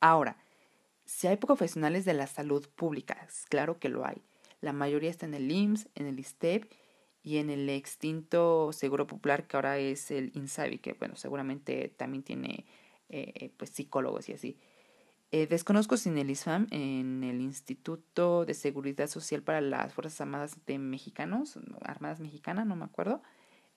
Ahora, 0.00 0.36
si 1.04 1.26
hay 1.26 1.36
profesionales 1.36 2.04
de 2.04 2.14
la 2.14 2.26
salud 2.26 2.68
pública, 2.74 3.26
claro 3.48 3.78
que 3.78 3.88
lo 3.88 4.06
hay. 4.06 4.22
La 4.60 4.72
mayoría 4.72 5.10
está 5.10 5.26
en 5.26 5.34
el 5.34 5.50
IMSS, 5.50 5.88
en 5.94 6.06
el 6.06 6.20
ISTEP 6.20 6.72
y 7.22 7.38
en 7.38 7.50
el 7.50 7.68
extinto 7.68 8.72
Seguro 8.72 9.06
Popular 9.06 9.46
que 9.46 9.56
ahora 9.56 9.78
es 9.78 10.10
el 10.10 10.32
INSABI, 10.34 10.78
que 10.78 10.92
bueno, 10.94 11.16
seguramente 11.16 11.88
también 11.96 12.22
tiene 12.22 12.66
eh, 13.12 13.32
eh, 13.36 13.52
pues 13.56 13.70
psicólogos 13.70 14.28
y 14.28 14.32
así. 14.32 14.58
Eh, 15.30 15.46
desconozco 15.46 15.96
si 15.96 16.08
en 16.08 16.18
el 16.18 16.30
ISFAM, 16.30 16.66
en 16.70 17.22
el 17.24 17.40
Instituto 17.40 18.44
de 18.44 18.54
Seguridad 18.54 19.06
Social 19.06 19.42
para 19.42 19.60
las 19.60 19.92
Fuerzas 19.94 20.20
Armadas 20.22 20.56
de 20.66 20.78
Mexicanos, 20.78 21.58
Armadas 21.82 22.20
Mexicanas, 22.20 22.66
no 22.66 22.74
me 22.74 22.84
acuerdo, 22.84 23.22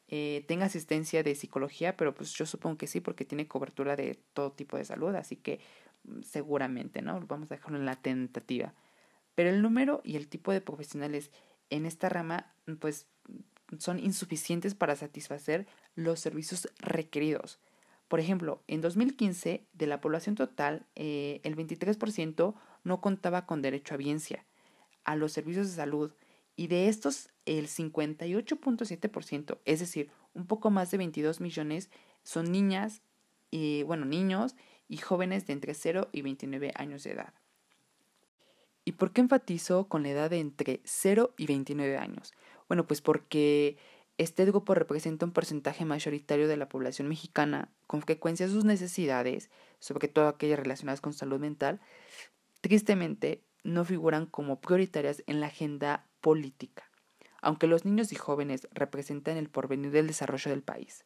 tenga 0.07 0.65
asistencia 0.65 1.23
de 1.23 1.35
psicología, 1.35 1.97
pero 1.97 2.13
pues 2.13 2.33
yo 2.33 2.45
supongo 2.45 2.77
que 2.77 2.87
sí, 2.87 3.01
porque 3.01 3.25
tiene 3.25 3.47
cobertura 3.47 3.95
de 3.95 4.19
todo 4.33 4.51
tipo 4.51 4.77
de 4.77 4.85
salud, 4.85 5.15
así 5.15 5.35
que 5.35 5.59
mm, 6.03 6.21
seguramente, 6.21 7.01
¿no? 7.01 7.19
Vamos 7.21 7.51
a 7.51 7.55
dejarlo 7.55 7.77
en 7.77 7.85
la 7.85 7.95
tentativa. 7.95 8.73
Pero 9.35 9.49
el 9.49 9.61
número 9.61 10.01
y 10.05 10.15
el 10.15 10.27
tipo 10.29 10.51
de 10.51 10.61
profesionales 10.61 11.31
en 11.69 11.85
esta 11.85 12.09
rama, 12.09 12.53
pues 12.79 13.07
son 13.79 13.99
insuficientes 13.99 14.75
para 14.75 14.95
satisfacer 14.95 15.67
los 15.95 16.19
servicios 16.19 16.69
requeridos. 16.79 17.59
Por 18.15 18.21
ejemplo, 18.21 18.63
en 18.67 18.79
2015, 18.79 19.67
de 19.73 19.87
la 19.87 19.99
población 19.99 20.35
total, 20.35 20.85
eh, 20.95 21.41
el 21.43 21.57
23% 21.57 22.55
no 22.85 23.01
contaba 23.01 23.45
con 23.45 23.61
derecho 23.61 23.93
a 23.93 23.97
biencia, 23.97 24.45
a 25.03 25.17
los 25.17 25.33
servicios 25.33 25.67
de 25.67 25.73
salud, 25.75 26.13
y 26.55 26.67
de 26.67 26.87
estos, 26.87 27.27
el 27.45 27.67
58.7%, 27.67 29.57
es 29.65 29.81
decir, 29.81 30.11
un 30.33 30.47
poco 30.47 30.71
más 30.71 30.91
de 30.91 30.97
22 30.97 31.41
millones, 31.41 31.89
son 32.23 32.53
niñas, 32.53 33.01
y, 33.51 33.83
bueno, 33.83 34.05
niños 34.05 34.55
y 34.87 34.95
jóvenes 34.95 35.45
de 35.45 35.51
entre 35.51 35.73
0 35.73 36.07
y 36.13 36.21
29 36.21 36.71
años 36.77 37.03
de 37.03 37.11
edad. 37.11 37.33
¿Y 38.85 38.93
por 38.93 39.11
qué 39.11 39.19
enfatizo 39.19 39.89
con 39.89 40.03
la 40.03 40.09
edad 40.11 40.29
de 40.29 40.39
entre 40.39 40.79
0 40.85 41.33
y 41.35 41.47
29 41.47 41.97
años? 41.97 42.33
Bueno, 42.69 42.87
pues 42.87 43.01
porque 43.01 43.75
este 44.17 44.45
grupo 44.45 44.75
representa 44.75 45.25
un 45.25 45.31
porcentaje 45.31 45.83
mayoritario 45.83 46.47
de 46.47 46.57
la 46.57 46.69
población 46.69 47.07
mexicana, 47.07 47.69
con 47.85 48.01
frecuencia 48.01 48.47
sus 48.47 48.63
necesidades, 48.63 49.49
sobre 49.79 50.07
todo 50.07 50.27
aquellas 50.27 50.59
relacionadas 50.59 51.01
con 51.01 51.13
salud 51.13 51.39
mental, 51.39 51.81
tristemente 52.61 53.43
no 53.63 53.83
figuran 53.83 54.25
como 54.25 54.61
prioritarias 54.61 55.23
en 55.27 55.41
la 55.41 55.47
agenda 55.47 56.07
política, 56.21 56.89
aunque 57.41 57.67
los 57.67 57.83
niños 57.83 58.13
y 58.13 58.15
jóvenes 58.15 58.67
representan 58.71 59.37
el 59.37 59.49
porvenir 59.49 59.91
del 59.91 60.07
desarrollo 60.07 60.51
del 60.51 60.63
país. 60.63 61.03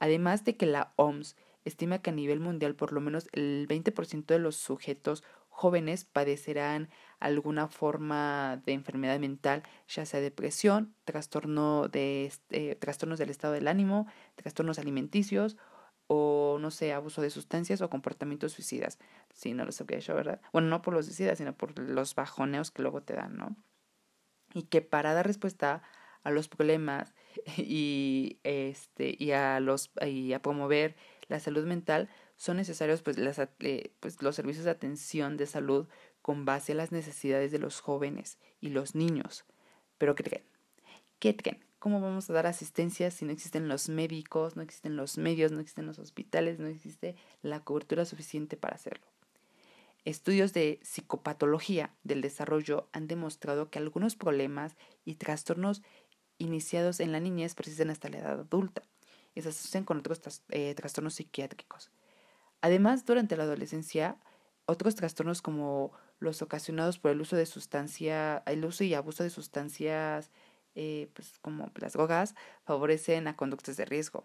Además 0.00 0.44
de 0.44 0.56
que 0.56 0.66
la 0.66 0.92
OMS 0.96 1.36
estima 1.64 2.00
que 2.00 2.10
a 2.10 2.14
nivel 2.14 2.40
mundial 2.40 2.74
por 2.74 2.92
lo 2.92 3.00
menos 3.00 3.28
el 3.32 3.68
20% 3.68 4.26
de 4.26 4.38
los 4.38 4.56
sujetos 4.56 5.22
jóvenes 5.60 6.06
padecerán 6.06 6.88
alguna 7.18 7.68
forma 7.68 8.62
de 8.64 8.72
enfermedad 8.72 9.18
mental, 9.20 9.62
ya 9.88 10.06
sea 10.06 10.20
depresión, 10.20 10.94
trastorno 11.04 11.86
de, 11.88 12.32
eh, 12.48 12.76
trastornos 12.76 13.18
del 13.18 13.28
estado 13.28 13.52
del 13.52 13.68
ánimo, 13.68 14.06
trastornos 14.36 14.78
alimenticios 14.78 15.58
o 16.06 16.56
no 16.58 16.70
sé, 16.70 16.94
abuso 16.94 17.20
de 17.20 17.28
sustancias 17.28 17.82
o 17.82 17.90
comportamientos 17.90 18.52
suicidas. 18.52 18.98
Sí, 19.34 19.52
no 19.52 19.66
lo 19.66 19.72
sabía 19.72 19.98
yo, 19.98 20.14
¿verdad? 20.14 20.40
Bueno, 20.50 20.68
no 20.68 20.80
por 20.80 20.94
los 20.94 21.04
suicidas, 21.04 21.36
sino 21.36 21.52
por 21.52 21.78
los 21.78 22.14
bajoneos 22.14 22.70
que 22.70 22.80
luego 22.80 23.02
te 23.02 23.12
dan, 23.12 23.36
¿no? 23.36 23.54
Y 24.54 24.62
que 24.62 24.80
para 24.80 25.12
dar 25.12 25.26
respuesta 25.26 25.82
a 26.22 26.30
los 26.30 26.48
problemas 26.48 27.12
y 27.58 28.40
este 28.44 29.14
y 29.18 29.32
a 29.32 29.60
los 29.60 29.90
y 30.00 30.32
a 30.32 30.40
promover 30.40 30.96
la 31.28 31.38
salud 31.38 31.66
mental 31.66 32.08
son 32.40 32.56
necesarios 32.56 33.02
pues, 33.02 33.18
eh, 33.18 33.92
pues, 34.00 34.22
los 34.22 34.34
servicios 34.34 34.64
de 34.64 34.70
atención 34.70 35.36
de 35.36 35.44
salud 35.44 35.86
con 36.22 36.46
base 36.46 36.72
a 36.72 36.74
las 36.74 36.90
necesidades 36.90 37.52
de 37.52 37.58
los 37.58 37.80
jóvenes 37.80 38.38
y 38.62 38.70
los 38.70 38.94
niños. 38.94 39.44
Pero 39.98 40.14
¿qué 40.14 40.24
creen? 40.24 40.44
¿Qué? 41.18 41.36
¿Cómo 41.78 42.00
vamos 42.00 42.30
a 42.30 42.32
dar 42.32 42.46
asistencia 42.46 43.10
si 43.10 43.26
no 43.26 43.32
existen 43.32 43.68
los 43.68 43.90
médicos, 43.90 44.56
no 44.56 44.62
existen 44.62 44.96
los 44.96 45.18
medios, 45.18 45.52
no 45.52 45.60
existen 45.60 45.84
los 45.84 45.98
hospitales, 45.98 46.58
no 46.58 46.66
existe 46.66 47.14
la 47.42 47.60
cobertura 47.60 48.06
suficiente 48.06 48.56
para 48.56 48.76
hacerlo? 48.76 49.06
Estudios 50.06 50.54
de 50.54 50.80
psicopatología 50.82 51.94
del 52.04 52.22
desarrollo 52.22 52.88
han 52.92 53.06
demostrado 53.06 53.68
que 53.68 53.78
algunos 53.78 54.16
problemas 54.16 54.78
y 55.04 55.16
trastornos 55.16 55.82
iniciados 56.38 57.00
en 57.00 57.12
la 57.12 57.20
niñez 57.20 57.54
persisten 57.54 57.90
hasta 57.90 58.08
la 58.08 58.20
edad 58.20 58.40
adulta 58.40 58.82
y 59.34 59.42
se 59.42 59.50
asocian 59.50 59.84
con 59.84 59.98
otros 59.98 60.42
eh, 60.48 60.74
trastornos 60.74 61.16
psiquiátricos. 61.16 61.90
Además, 62.60 63.04
durante 63.04 63.36
la 63.36 63.44
adolescencia, 63.44 64.16
otros 64.66 64.94
trastornos 64.94 65.42
como 65.42 65.92
los 66.18 66.42
ocasionados 66.42 66.98
por 66.98 67.10
el 67.10 67.20
uso 67.20 67.36
de 67.36 67.46
sustancia, 67.46 68.42
el 68.46 68.64
uso 68.64 68.84
y 68.84 68.94
abuso 68.94 69.22
de 69.22 69.30
sustancias 69.30 70.30
eh, 70.76 71.10
pues 71.14 71.38
como 71.40 71.70
las 71.74 71.94
drogas, 71.94 72.34
favorecen 72.64 73.26
a 73.26 73.36
conductas 73.36 73.76
de 73.76 73.84
riesgo. 73.84 74.24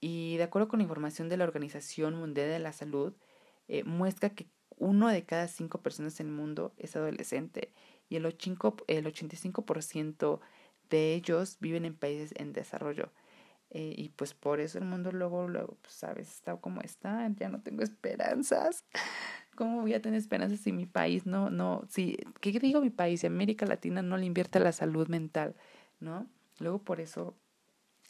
Y 0.00 0.36
de 0.36 0.44
acuerdo 0.44 0.68
con 0.68 0.78
la 0.78 0.84
información 0.84 1.28
de 1.28 1.36
la 1.36 1.44
Organización 1.44 2.14
Mundial 2.14 2.48
de 2.48 2.60
la 2.60 2.72
Salud, 2.72 3.14
eh, 3.66 3.82
muestra 3.84 4.30
que 4.30 4.46
uno 4.76 5.08
de 5.08 5.24
cada 5.24 5.48
cinco 5.48 5.82
personas 5.82 6.20
en 6.20 6.28
el 6.28 6.32
mundo 6.32 6.72
es 6.76 6.94
adolescente 6.94 7.72
y 8.08 8.16
el, 8.16 8.24
el 8.26 9.06
85% 9.06 10.40
de 10.88 11.14
ellos 11.14 11.58
viven 11.60 11.84
en 11.84 11.96
países 11.96 12.32
en 12.36 12.52
desarrollo. 12.52 13.10
Eh, 13.70 13.94
y 13.96 14.08
pues 14.10 14.32
por 14.32 14.60
eso 14.60 14.78
el 14.78 14.84
mundo 14.84 15.12
luego, 15.12 15.46
luego, 15.46 15.76
pues 15.82 15.92
sabes, 15.94 16.28
está 16.28 16.56
como 16.56 16.80
está, 16.80 17.28
ya 17.36 17.48
no 17.48 17.60
tengo 17.60 17.82
esperanzas. 17.82 18.84
¿Cómo 19.56 19.82
voy 19.82 19.94
a 19.94 20.00
tener 20.00 20.18
esperanzas 20.18 20.60
si 20.60 20.72
mi 20.72 20.86
país 20.86 21.26
no, 21.26 21.50
no, 21.50 21.84
si, 21.88 22.16
¿qué 22.40 22.52
digo 22.52 22.80
mi 22.80 22.90
país? 22.90 23.20
Si 23.20 23.26
América 23.26 23.66
Latina 23.66 24.02
no 24.02 24.16
le 24.16 24.24
invierte 24.24 24.58
a 24.58 24.62
la 24.62 24.72
salud 24.72 25.08
mental, 25.08 25.54
¿no? 26.00 26.26
Luego 26.60 26.78
por 26.78 27.00
eso 27.00 27.36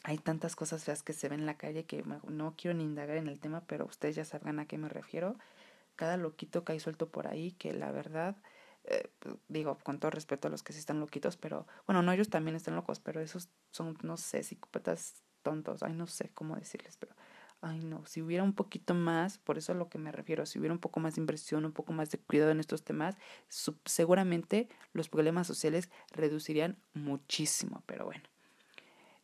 hay 0.03 0.17
tantas 0.17 0.55
cosas 0.55 0.83
feas 0.85 1.03
que 1.03 1.13
se 1.13 1.27
ven 1.27 1.41
en 1.41 1.45
la 1.45 1.57
calle 1.57 1.85
que 1.85 2.03
no 2.27 2.53
quiero 2.55 2.77
ni 2.77 2.83
indagar 2.83 3.17
en 3.17 3.27
el 3.27 3.39
tema, 3.39 3.63
pero 3.67 3.85
ustedes 3.85 4.15
ya 4.15 4.25
sabrán 4.25 4.59
a 4.59 4.65
qué 4.65 4.77
me 4.77 4.89
refiero. 4.89 5.35
Cada 5.95 6.15
loquito 6.15 6.63
que 6.63 6.71
hay 6.73 6.79
suelto 6.79 7.09
por 7.09 7.27
ahí, 7.27 7.51
que 7.53 7.73
la 7.73 7.91
verdad, 7.91 8.37
eh, 8.85 9.09
pues, 9.19 9.35
digo, 9.49 9.77
con 9.83 9.99
todo 9.99 10.11
respeto 10.11 10.47
a 10.47 10.51
los 10.51 10.63
que 10.63 10.71
sí 10.71 10.79
están 10.79 10.99
loquitos, 11.01 11.35
pero 11.35 11.67
bueno, 11.85 12.01
no, 12.01 12.13
ellos 12.13 12.29
también 12.29 12.55
están 12.55 12.75
locos, 12.75 12.99
pero 13.01 13.19
esos 13.19 13.49
son, 13.71 13.97
no 14.03 14.15
sé, 14.15 14.43
psicópatas 14.43 15.21
tontos, 15.41 15.83
ay 15.83 15.93
no 15.93 16.07
sé 16.07 16.31
cómo 16.33 16.55
decirles, 16.55 16.97
pero 16.97 17.15
ay 17.61 17.83
no, 17.83 18.05
si 18.05 18.21
hubiera 18.21 18.43
un 18.43 18.53
poquito 18.53 18.93
más, 18.93 19.37
por 19.37 19.57
eso 19.57 19.73
a 19.73 19.75
lo 19.75 19.89
que 19.89 19.97
me 19.97 20.11
refiero, 20.11 20.45
si 20.45 20.59
hubiera 20.59 20.73
un 20.73 20.79
poco 20.79 20.99
más 20.99 21.15
de 21.15 21.21
inversión, 21.21 21.65
un 21.65 21.73
poco 21.73 21.93
más 21.93 22.09
de 22.11 22.17
cuidado 22.19 22.51
en 22.51 22.59
estos 22.59 22.83
temas, 22.83 23.15
seguramente 23.85 24.69
los 24.93 25.09
problemas 25.09 25.47
sociales 25.47 25.89
reducirían 26.11 26.77
muchísimo, 26.93 27.83
pero 27.85 28.05
bueno, 28.05 28.23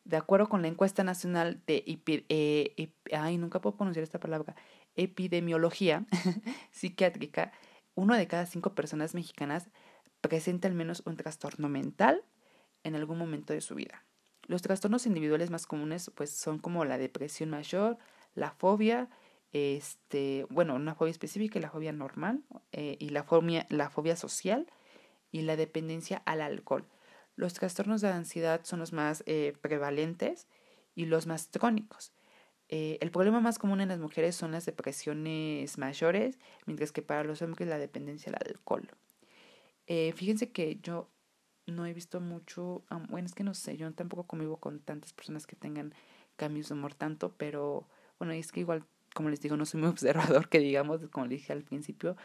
De 0.04 0.18
acuerdo 0.18 0.50
con 0.50 0.62
la 0.62 0.68
encuesta 0.68 1.04
nacional 1.04 1.62
de 1.66 1.84
eh, 2.30 2.94
ay, 3.12 3.38
nunca 3.38 3.60
puedo 3.62 3.76
pronunciar 3.78 4.04
esta 4.04 4.20
palabra, 4.20 4.56
epidemiología 4.96 6.06
psiquiátrica, 6.72 7.52
uno 7.96 8.16
de 8.16 8.28
cada 8.28 8.46
cinco 8.46 8.76
personas 8.76 9.16
mexicanas 9.16 9.70
presenta 10.22 10.68
al 10.68 10.76
menos 10.76 11.02
un 11.06 11.18
trastorno 11.18 11.70
mental 11.70 12.24
en 12.84 12.96
algún 12.96 13.18
momento 13.18 13.54
de 13.54 13.62
su 13.62 13.76
vida. 13.76 14.04
Los 14.48 14.62
trastornos 14.62 15.06
individuales 15.06 15.50
más 15.50 15.66
comunes 15.66 16.12
pues 16.14 16.30
son 16.30 16.60
como 16.60 16.86
la 16.86 16.98
depresión 16.98 17.50
mayor, 17.50 17.98
la 18.36 18.52
fobia, 18.52 19.10
este, 19.54 20.46
bueno, 20.50 20.76
una 20.76 20.96
fobia 20.96 21.12
específica 21.12 21.58
y 21.58 21.62
la 21.62 21.70
fobia 21.70 21.94
normal, 21.94 22.44
eh, 22.72 22.98
y 23.00 23.10
la 23.10 23.24
fobia, 23.24 23.66
la 23.70 23.90
fobia 23.90 24.16
social 24.16 24.68
y 25.32 25.42
la 25.42 25.56
dependencia 25.56 26.22
al 26.26 26.42
alcohol. 26.42 26.86
Los 27.36 27.54
trastornos 27.54 28.02
de 28.02 28.10
ansiedad 28.10 28.62
son 28.64 28.80
los 28.80 28.94
más 28.94 29.24
eh, 29.26 29.54
prevalentes 29.62 30.48
y 30.94 31.06
los 31.06 31.26
más 31.26 31.50
crónicos. 31.52 32.14
Eh, 32.68 32.98
el 33.02 33.12
problema 33.12 33.40
más 33.42 33.60
común 33.60 33.82
en 33.82 33.90
las 33.90 34.00
mujeres 34.00 34.36
son 34.36 34.52
las 34.52 34.66
depresiones 34.66 35.78
mayores, 35.78 36.40
mientras 36.66 36.92
que 36.92 37.02
para 37.02 37.24
los 37.24 37.42
hombres 37.42 37.68
la 37.68 37.78
dependencia 37.78 38.32
al 38.32 38.48
alcohol. 38.48 38.90
fíjense 39.88 40.52
que 40.52 40.80
yo 40.82 41.10
no 41.68 41.86
he 41.86 41.94
visto 41.94 42.22
mucho, 42.22 42.84
bueno, 43.10 43.26
es 43.26 43.34
que 43.34 43.44
no 43.44 43.54
sé, 43.54 43.78
yo 43.78 43.92
tampoco 43.94 44.24
convivo 44.24 44.58
con 44.58 44.80
tantas 44.80 45.14
personas 45.14 45.48
que 45.48 45.56
tengan 45.56 45.94
cambios 46.36 46.70
de 46.70 46.76
humor 46.76 46.94
tanto, 46.94 47.34
pero 47.38 47.88
bueno, 48.20 48.34
es 48.34 48.52
que 48.52 48.60
igual, 48.60 48.84
como 49.14 49.30
les 49.30 49.42
digo, 49.42 49.58
no 49.58 49.66
soy 49.66 49.82
muy 49.82 49.90
observador, 49.92 50.50
que 50.50 50.60
digamos, 50.60 51.02
como 51.10 51.26
les 51.26 51.40
dije 51.40 51.54
al 51.54 51.64
principio, 51.64 52.16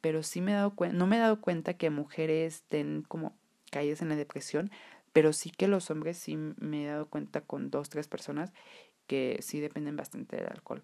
pero 0.00 0.22
sí 0.22 0.40
me 0.40 0.52
he 0.52 0.54
dado 0.54 0.74
cuenta, 0.74 0.96
no 0.96 1.06
me 1.06 1.16
he 1.16 1.20
dado 1.20 1.40
cuenta 1.40 1.74
que 1.74 1.90
mujeres 1.90 2.56
estén 2.56 3.02
como 3.02 3.36
caídas 3.70 4.02
en 4.02 4.08
la 4.08 4.16
depresión, 4.16 4.70
pero 5.12 5.32
sí 5.32 5.50
que 5.50 5.68
los 5.68 5.90
hombres 5.90 6.18
sí 6.18 6.36
me 6.36 6.84
he 6.84 6.88
dado 6.88 7.06
cuenta 7.06 7.42
con 7.42 7.70
dos, 7.70 7.88
tres 7.88 8.08
personas 8.08 8.52
que 9.06 9.38
sí 9.42 9.60
dependen 9.60 9.96
bastante 9.96 10.36
del 10.36 10.46
alcohol. 10.46 10.82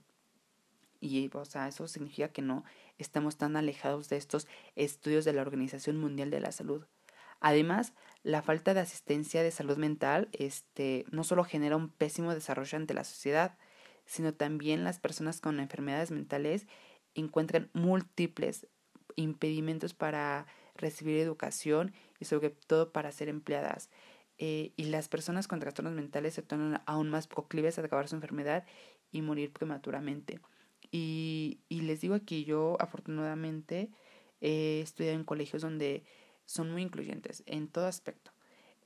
Y, 1.00 1.30
o 1.32 1.44
sea, 1.44 1.68
eso 1.68 1.86
significa 1.86 2.28
que 2.28 2.42
no 2.42 2.64
estamos 2.98 3.36
tan 3.36 3.56
alejados 3.56 4.08
de 4.08 4.16
estos 4.16 4.48
estudios 4.74 5.24
de 5.24 5.32
la 5.32 5.42
Organización 5.42 5.96
Mundial 5.96 6.30
de 6.30 6.40
la 6.40 6.52
Salud. 6.52 6.84
Además, 7.40 7.94
la 8.22 8.42
falta 8.42 8.74
de 8.74 8.80
asistencia 8.80 9.42
de 9.42 9.50
salud 9.50 9.76
mental 9.76 10.28
este, 10.32 11.04
no 11.10 11.24
solo 11.24 11.44
genera 11.44 11.76
un 11.76 11.88
pésimo 11.88 12.34
desarrollo 12.34 12.76
ante 12.76 12.94
la 12.94 13.04
sociedad, 13.04 13.56
sino 14.04 14.34
también 14.34 14.84
las 14.84 14.98
personas 14.98 15.40
con 15.40 15.60
enfermedades 15.60 16.10
mentales 16.10 16.66
encuentran 17.14 17.70
múltiples 17.72 18.66
impedimentos 19.16 19.94
para 19.94 20.46
recibir 20.74 21.18
educación 21.18 21.92
y 22.18 22.24
sobre 22.24 22.50
todo 22.50 22.92
para 22.92 23.12
ser 23.12 23.28
empleadas. 23.28 23.90
Eh, 24.38 24.72
y 24.76 24.84
las 24.84 25.08
personas 25.08 25.48
con 25.48 25.58
trastornos 25.58 25.94
mentales 25.94 26.34
se 26.34 26.42
tornan 26.42 26.82
aún 26.86 27.10
más 27.10 27.26
proclives 27.26 27.78
a 27.78 27.82
acabar 27.82 28.08
su 28.08 28.14
enfermedad 28.14 28.64
y 29.10 29.22
morir 29.22 29.52
prematuramente. 29.52 30.40
Y, 30.90 31.60
y 31.68 31.80
les 31.80 32.00
digo 32.00 32.14
aquí, 32.14 32.44
yo 32.44 32.76
afortunadamente 32.80 33.90
he 34.40 34.80
estudiado 34.80 35.16
en 35.16 35.24
colegios 35.24 35.62
donde 35.62 36.04
son 36.48 36.72
muy 36.72 36.80
incluyentes 36.80 37.42
en 37.44 37.68
todo 37.68 37.86
aspecto. 37.86 38.32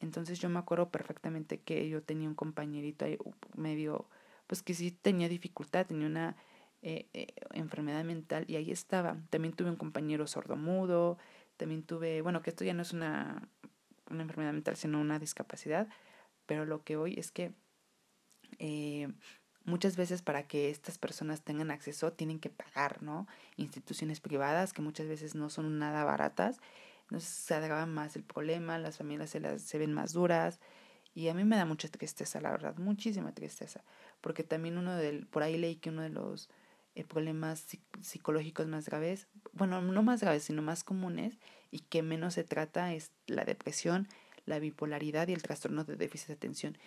Entonces 0.01 0.41
yo 0.41 0.49
me 0.49 0.59
acuerdo 0.59 0.91
perfectamente 0.91 1.61
que 1.61 1.89
yo 1.89 2.03
tenía 2.03 2.29
un 2.29 2.35
compañerito 2.35 3.05
ahí 3.05 3.17
medio, 3.55 4.09
pues 4.49 4.63
que 4.63 4.75
sí 4.75 4.91
tenía 4.91 5.29
dificultad, 5.29 5.87
tenía 5.87 6.09
una 6.09 6.37
eh, 6.83 7.07
eh, 7.15 7.29
enfermedad 7.53 8.03
mental 8.03 8.45
y 8.49 8.57
ahí 8.57 8.73
estaba. 8.73 9.17
También 9.31 9.55
tuve 9.55 9.71
un 9.71 9.77
compañero 9.77 10.27
sordomudo, 10.27 11.19
también 11.57 11.85
tuve, 11.85 12.21
bueno, 12.21 12.43
que 12.43 12.51
esto 12.51 12.65
ya 12.65 12.75
no 12.75 12.83
es 12.83 12.93
una, 12.93 13.49
una 14.11 14.23
enfermedad 14.23 14.53
mental, 14.53 14.77
sino 14.77 15.01
una 15.01 15.21
discapacidad, 15.21 15.87
pero 16.47 16.67
lo 16.67 16.83
que 16.83 16.97
hoy 16.97 17.15
es 17.17 17.31
que 17.31 17.53
eh, 18.59 19.07
muchas 19.65 19.97
veces 19.97 20.21
para 20.21 20.49
que 20.49 20.69
estas 20.69 20.99
personas 20.99 21.43
tengan 21.43 21.71
acceso 21.71 22.13
tienen 22.13 22.41
que 22.41 22.51
pagar, 22.51 23.05
¿no? 23.05 23.29
Instituciones 23.57 24.19
privadas 24.19 24.73
que 24.73 24.83
muchas 24.83 25.07
veces 25.07 25.37
no 25.37 25.49
son 25.49 25.79
nada 25.79 26.03
baratas 26.03 26.59
entonces 27.13 27.29
se 27.29 27.55
agrava 27.55 27.85
más 27.85 28.17
el 28.17 28.25
problema, 28.25 28.79
las 28.79 28.97
familias 28.97 29.29
se, 29.29 29.39
las, 29.39 29.61
se 29.61 29.77
ven 29.77 29.93
más 29.93 30.15
duras 30.15 30.61
y 31.15 31.29
a 31.29 31.35
mí 31.35 31.45
me 31.45 31.57
da 31.57 31.67
mucha 31.67 31.89
tristeza, 31.89 32.41
la 32.41 32.51
verdad, 32.51 32.75
muchísima 32.79 33.35
tristeza, 33.35 33.85
porque 34.23 34.45
también 34.45 34.79
uno 34.79 34.97
del, 34.97 35.27
por 35.27 35.43
ahí 35.43 35.59
leí 35.59 35.77
que 35.77 35.91
uno 35.91 36.01
de 36.01 36.09
los 36.09 36.49
eh, 36.95 37.05
problemas 37.05 37.67
psicológicos 38.01 38.67
más 38.67 38.87
graves, 38.87 39.29
bueno, 39.53 39.83
no 39.83 40.03
más 40.03 40.23
graves, 40.23 40.45
sino 40.45 40.63
más 40.63 40.85
comunes 40.85 41.39
y 41.71 41.81
que 41.81 42.03
menos 42.03 42.33
se 42.33 42.45
trata 42.45 42.95
es 42.95 43.13
la 43.27 43.45
depresión, 43.45 44.09
la 44.47 44.59
bipolaridad 44.59 45.29
y 45.29 45.35
el 45.35 45.43
trastorno 45.43 45.85
de 45.85 45.97
déficit 45.97 46.29
de 46.29 46.35
atención. 46.35 46.79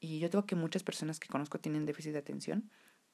Y 0.00 0.18
yo 0.18 0.28
creo 0.28 0.44
que 0.44 0.56
muchas 0.56 0.82
personas 0.82 1.20
que 1.20 1.28
conozco 1.28 1.60
tienen 1.60 1.86
déficit 1.86 2.14
de 2.14 2.18
atención 2.18 2.68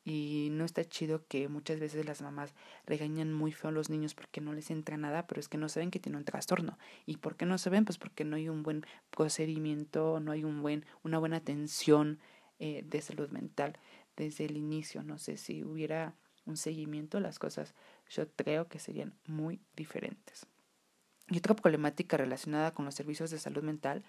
y 0.04 0.48
no 0.52 0.64
está 0.64 0.84
chido 0.84 1.26
que 1.26 1.48
muchas 1.48 1.80
veces 1.80 2.04
las 2.04 2.20
mamás 2.20 2.54
regañan 2.86 3.32
muy 3.32 3.52
feo 3.52 3.70
a 3.70 3.72
los 3.72 3.88
niños 3.88 4.14
porque 4.14 4.42
no 4.42 4.52
les 4.52 4.70
entra 4.70 4.98
nada, 4.98 5.26
pero 5.26 5.40
es 5.40 5.48
que 5.48 5.56
no 5.56 5.68
saben 5.70 5.90
que 5.90 5.98
tienen 5.98 6.18
un 6.18 6.24
trastorno. 6.24 6.78
¿Y 7.06 7.16
por 7.16 7.36
qué 7.36 7.46
no 7.46 7.56
se 7.56 7.70
ven? 7.70 7.86
Pues 7.86 7.96
porque 7.96 8.24
no 8.24 8.36
hay 8.36 8.50
un 8.50 8.62
buen 8.62 8.84
procedimiento, 9.10 10.20
no 10.20 10.32
hay 10.32 10.44
un 10.44 10.60
buen, 10.60 10.84
una 11.02 11.18
buena 11.18 11.38
atención 11.38 12.20
eh, 12.58 12.84
de 12.86 13.00
salud 13.00 13.30
mental 13.30 13.78
desde 14.16 14.44
el 14.44 14.58
inicio. 14.58 15.02
No 15.02 15.16
sé 15.18 15.38
si 15.38 15.64
hubiera 15.64 16.14
un 16.44 16.58
seguimiento, 16.58 17.18
las 17.18 17.38
cosas 17.38 17.74
yo 18.10 18.30
creo 18.36 18.68
que 18.68 18.78
serían 18.78 19.14
muy 19.26 19.62
diferentes. 19.74 20.46
Y 21.30 21.38
otra 21.38 21.56
problemática 21.56 22.18
relacionada 22.18 22.74
con 22.74 22.84
los 22.84 22.94
servicios 22.94 23.30
de 23.30 23.38
salud 23.38 23.62
mental, 23.62 24.04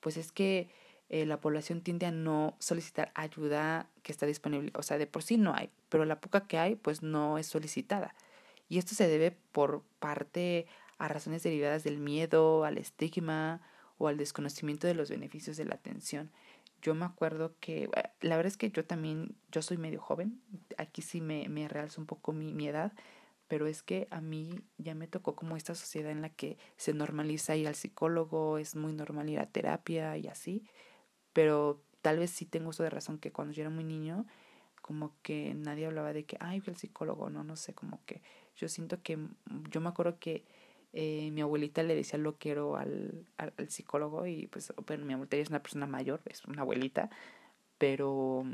pues 0.00 0.16
es 0.16 0.32
que 0.32 0.70
eh, 1.08 1.26
la 1.26 1.40
población 1.40 1.82
tiende 1.82 2.06
a 2.06 2.10
no 2.10 2.56
solicitar 2.58 3.12
ayuda 3.14 3.88
que 4.02 4.12
está 4.12 4.26
disponible. 4.26 4.72
O 4.74 4.82
sea, 4.82 4.98
de 4.98 5.06
por 5.06 5.22
sí 5.22 5.36
no 5.36 5.54
hay, 5.54 5.70
pero 5.88 6.04
la 6.04 6.20
poca 6.20 6.46
que 6.46 6.58
hay, 6.58 6.76
pues 6.76 7.02
no 7.02 7.38
es 7.38 7.46
solicitada. 7.46 8.14
Y 8.68 8.78
esto 8.78 8.94
se 8.94 9.06
debe 9.06 9.30
por 9.52 9.82
parte 9.98 10.66
a 10.98 11.08
razones 11.08 11.42
derivadas 11.42 11.84
del 11.84 11.98
miedo, 11.98 12.64
al 12.64 12.78
estigma 12.78 13.60
o 13.98 14.08
al 14.08 14.16
desconocimiento 14.16 14.86
de 14.86 14.94
los 14.94 15.10
beneficios 15.10 15.56
de 15.56 15.66
la 15.66 15.74
atención. 15.74 16.30
Yo 16.80 16.94
me 16.94 17.04
acuerdo 17.04 17.54
que, 17.60 17.84
eh, 17.84 18.10
la 18.20 18.36
verdad 18.36 18.50
es 18.50 18.56
que 18.56 18.70
yo 18.70 18.84
también, 18.84 19.36
yo 19.52 19.62
soy 19.62 19.76
medio 19.76 20.00
joven, 20.00 20.40
aquí 20.78 21.02
sí 21.02 21.20
me, 21.20 21.48
me 21.48 21.68
realza 21.68 22.00
un 22.00 22.06
poco 22.06 22.32
mi, 22.32 22.54
mi 22.54 22.68
edad, 22.68 22.92
pero 23.48 23.66
es 23.66 23.82
que 23.82 24.08
a 24.10 24.20
mí 24.20 24.58
ya 24.78 24.94
me 24.94 25.06
tocó 25.06 25.36
como 25.36 25.56
esta 25.56 25.74
sociedad 25.74 26.10
en 26.10 26.22
la 26.22 26.30
que 26.30 26.56
se 26.76 26.94
normaliza 26.94 27.56
ir 27.56 27.68
al 27.68 27.74
psicólogo, 27.74 28.58
es 28.58 28.74
muy 28.74 28.92
normal 28.94 29.28
ir 29.28 29.38
a 29.38 29.46
terapia 29.46 30.16
y 30.16 30.28
así 30.28 30.64
pero 31.34 31.82
tal 32.00 32.18
vez 32.18 32.30
sí 32.30 32.46
tengo 32.46 32.70
uso 32.70 32.82
de 32.82 32.90
razón 32.90 33.18
que 33.18 33.32
cuando 33.32 33.52
yo 33.52 33.60
era 33.62 33.70
muy 33.70 33.84
niño, 33.84 34.26
como 34.80 35.12
que 35.22 35.54
nadie 35.54 35.86
hablaba 35.86 36.12
de 36.12 36.24
que, 36.24 36.36
ay, 36.40 36.60
fui 36.60 36.72
al 36.72 36.78
psicólogo, 36.78 37.28
no, 37.30 37.44
no 37.44 37.56
sé, 37.56 37.74
como 37.74 38.00
que 38.06 38.22
yo 38.56 38.68
siento 38.68 39.02
que, 39.02 39.18
yo 39.70 39.80
me 39.80 39.88
acuerdo 39.88 40.18
que 40.18 40.44
eh, 40.92 41.30
mi 41.32 41.40
abuelita 41.40 41.82
le 41.82 41.94
decía 41.94 42.18
lo 42.18 42.36
quiero 42.36 42.76
al, 42.76 43.26
al, 43.36 43.52
psicólogo 43.68 44.26
y 44.26 44.46
pues, 44.46 44.72
bueno, 44.86 45.04
mi 45.04 45.14
abuelita 45.14 45.36
es 45.36 45.48
una 45.48 45.62
persona 45.62 45.86
mayor, 45.86 46.22
es 46.26 46.44
una 46.44 46.62
abuelita, 46.62 47.10
pero, 47.78 48.44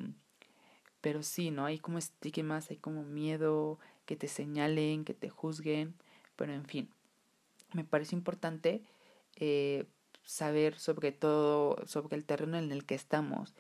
pero 1.01 1.23
sí, 1.23 1.51
¿no? 1.51 1.67
Hay 1.67 1.79
como 1.79 1.99
estigmas, 1.99 2.71
hay 2.71 2.77
como 2.79 3.03
miedo, 3.05 3.79
que 4.07 4.17
te 4.17 4.29
señalen, 4.29 5.05
que 5.05 5.15
te 5.15 5.29
juzguen, 5.29 5.95
pero 6.37 6.53
en 6.55 6.65
fin, 6.65 6.89
me 7.75 7.85
parece 7.85 8.17
importante 8.17 8.83
eh, 9.37 9.87
saber 10.25 10.79
sobre 10.79 11.13
todo 11.13 11.77
sobre 11.87 12.17
el 12.17 12.25
terreno 12.25 12.59
en 12.59 12.73
el 12.73 12.85
que 12.85 12.95
estamos 12.95 13.55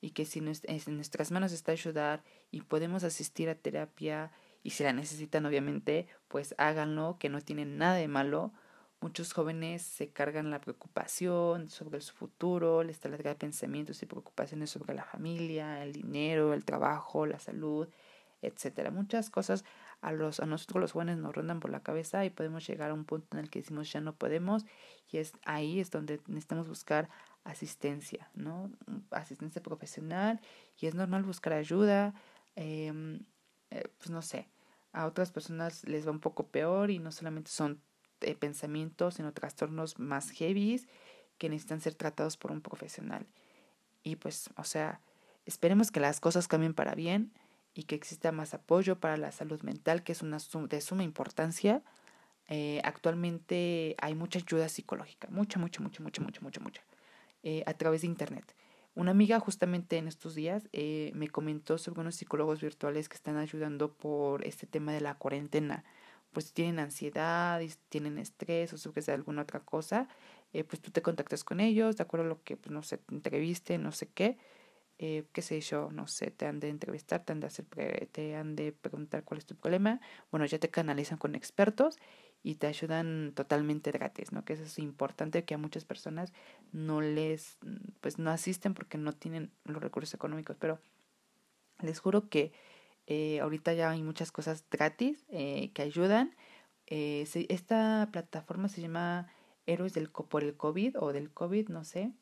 y 0.00 0.10
que 0.10 0.24
si 0.24 0.40
en 0.40 0.96
nuestras 0.96 1.30
manos 1.30 1.52
está 1.52 1.72
ayudar 1.72 2.22
y 2.50 2.62
podemos 2.62 3.04
asistir 3.04 3.48
a 3.48 3.54
terapia 3.54 4.30
y 4.62 4.70
si 4.70 4.84
la 4.84 4.92
necesitan 4.92 5.46
obviamente 5.46 6.06
pues 6.28 6.54
háganlo 6.58 7.16
que 7.18 7.28
no 7.28 7.40
tienen 7.40 7.78
nada 7.78 7.94
de 7.94 8.08
malo. 8.08 8.52
Muchos 9.00 9.32
jóvenes 9.32 9.82
se 9.82 10.08
cargan 10.08 10.50
la 10.50 10.60
preocupación 10.60 11.68
sobre 11.68 12.00
su 12.00 12.14
futuro 12.14 12.82
les 12.82 12.98
trae 12.98 13.34
pensamientos 13.34 14.02
y 14.02 14.06
preocupaciones 14.06 14.70
sobre 14.70 14.94
la 14.94 15.04
familia 15.04 15.82
el 15.82 15.92
dinero 15.92 16.54
el 16.54 16.64
trabajo 16.64 17.26
la 17.26 17.38
salud 17.38 17.88
etcétera. 18.42 18.90
Muchas 18.90 19.30
cosas 19.30 19.64
a, 20.00 20.12
los, 20.12 20.40
a 20.40 20.46
nosotros 20.46 20.80
los 20.80 20.92
jóvenes 20.92 21.18
nos 21.18 21.34
rondan 21.34 21.60
por 21.60 21.70
la 21.70 21.80
cabeza 21.80 22.24
y 22.24 22.30
podemos 22.30 22.66
llegar 22.66 22.90
a 22.90 22.94
un 22.94 23.04
punto 23.04 23.36
en 23.36 23.44
el 23.44 23.50
que 23.50 23.60
decimos 23.60 23.92
ya 23.92 24.00
no 24.00 24.14
podemos 24.14 24.64
y 25.10 25.18
es 25.18 25.32
ahí 25.44 25.80
es 25.80 25.90
donde 25.90 26.20
necesitamos 26.26 26.68
buscar 26.68 27.08
asistencia, 27.44 28.30
¿no? 28.34 28.70
Asistencia 29.10 29.62
profesional 29.62 30.40
y 30.78 30.86
es 30.86 30.94
normal 30.94 31.22
buscar 31.22 31.52
ayuda, 31.52 32.14
em, 32.56 33.20
eh, 33.70 33.84
pues 33.98 34.10
no 34.10 34.22
sé, 34.22 34.48
a 34.92 35.06
otras 35.06 35.30
personas 35.30 35.84
les 35.84 36.06
va 36.06 36.10
un 36.10 36.20
poco 36.20 36.48
peor 36.48 36.90
y 36.90 36.98
no 36.98 37.12
solamente 37.12 37.50
son 37.50 37.80
eh, 38.20 38.34
pensamientos, 38.34 39.14
sino 39.14 39.32
trastornos 39.32 39.98
más 39.98 40.30
heavy 40.30 40.84
que 41.38 41.48
necesitan 41.48 41.80
ser 41.80 41.94
tratados 41.94 42.36
por 42.36 42.50
un 42.50 42.62
profesional. 42.62 43.26
Y 44.02 44.16
pues, 44.16 44.50
o 44.56 44.64
sea, 44.64 45.00
esperemos 45.44 45.90
que 45.90 46.00
las 46.00 46.20
cosas 46.20 46.48
cambien 46.48 46.74
para 46.74 46.94
bien 46.94 47.32
y 47.76 47.84
que 47.84 47.94
exista 47.94 48.32
más 48.32 48.54
apoyo 48.54 48.98
para 48.98 49.18
la 49.18 49.30
salud 49.30 49.60
mental, 49.62 50.02
que 50.02 50.12
es 50.12 50.22
una 50.22 50.38
de 50.68 50.80
suma 50.80 51.04
importancia. 51.04 51.82
Eh, 52.48 52.80
actualmente 52.84 53.94
hay 54.00 54.14
mucha 54.14 54.38
ayuda 54.38 54.68
psicológica, 54.68 55.28
mucha, 55.30 55.58
mucha, 55.58 55.82
mucha, 55.82 56.02
mucha, 56.02 56.22
mucha, 56.22 56.40
mucha, 56.40 56.60
mucha, 56.60 56.82
eh, 57.42 57.62
a 57.66 57.74
través 57.74 58.00
de 58.00 58.06
Internet. 58.06 58.54
Una 58.94 59.10
amiga 59.10 59.38
justamente 59.40 59.98
en 59.98 60.08
estos 60.08 60.34
días 60.34 60.70
eh, 60.72 61.12
me 61.14 61.28
comentó 61.28 61.76
sobre 61.76 62.00
unos 62.00 62.14
psicólogos 62.14 62.62
virtuales 62.62 63.10
que 63.10 63.16
están 63.16 63.36
ayudando 63.36 63.92
por 63.92 64.46
este 64.46 64.66
tema 64.66 64.92
de 64.92 65.02
la 65.02 65.16
cuarentena. 65.16 65.84
Pues 66.32 66.46
si 66.46 66.54
tienen 66.54 66.78
ansiedad, 66.78 67.60
y 67.60 67.70
tienen 67.90 68.16
estrés 68.16 68.72
o 68.72 68.92
que 68.92 69.02
sea 69.02 69.14
alguna 69.14 69.42
otra 69.42 69.60
cosa, 69.60 70.08
eh, 70.54 70.64
pues 70.64 70.80
tú 70.80 70.90
te 70.90 71.02
contactas 71.02 71.44
con 71.44 71.60
ellos, 71.60 71.98
de 71.98 72.04
acuerdo 72.04 72.24
a 72.24 72.28
lo 72.30 72.42
que, 72.42 72.56
pues, 72.56 72.72
no 72.72 72.82
sé, 72.82 72.96
te 72.96 73.14
entreviste, 73.14 73.76
no 73.76 73.92
sé 73.92 74.08
qué, 74.08 74.38
eh, 74.98 75.26
qué 75.32 75.42
sé 75.42 75.60
yo, 75.60 75.90
no 75.92 76.06
sé, 76.06 76.30
te 76.30 76.46
han 76.46 76.60
de 76.60 76.68
entrevistar, 76.68 77.24
te 77.24 77.32
han 77.32 77.40
de, 77.40 77.46
hacer 77.48 77.66
te 78.12 78.36
han 78.36 78.56
de 78.56 78.72
preguntar 78.72 79.24
cuál 79.24 79.38
es 79.38 79.46
tu 79.46 79.56
problema. 79.56 80.00
Bueno, 80.30 80.46
ya 80.46 80.58
te 80.58 80.70
canalizan 80.70 81.18
con 81.18 81.34
expertos 81.34 81.98
y 82.42 82.54
te 82.56 82.66
ayudan 82.66 83.32
totalmente 83.34 83.90
gratis, 83.90 84.32
¿no? 84.32 84.44
Que 84.44 84.52
eso 84.52 84.62
es 84.62 84.78
importante 84.78 85.44
que 85.44 85.54
a 85.54 85.58
muchas 85.58 85.84
personas 85.84 86.32
no 86.72 87.00
les, 87.00 87.58
pues 88.00 88.18
no 88.18 88.30
asisten 88.30 88.72
porque 88.72 88.98
no 88.98 89.12
tienen 89.12 89.50
los 89.64 89.82
recursos 89.82 90.14
económicos, 90.14 90.56
pero 90.58 90.80
les 91.82 91.98
juro 91.98 92.28
que 92.28 92.52
eh, 93.06 93.40
ahorita 93.40 93.72
ya 93.74 93.90
hay 93.90 94.02
muchas 94.02 94.32
cosas 94.32 94.64
gratis 94.70 95.24
eh, 95.28 95.70
que 95.74 95.82
ayudan. 95.82 96.34
Eh, 96.86 97.26
esta 97.48 98.08
plataforma 98.12 98.68
se 98.68 98.80
llama 98.80 99.28
Héroes 99.66 99.92
del, 99.92 100.08
por 100.08 100.42
el 100.42 100.56
COVID 100.56 100.98
o 101.00 101.12
del 101.12 101.30
COVID, 101.30 101.68
no 101.68 101.84
sé. 101.84 102.12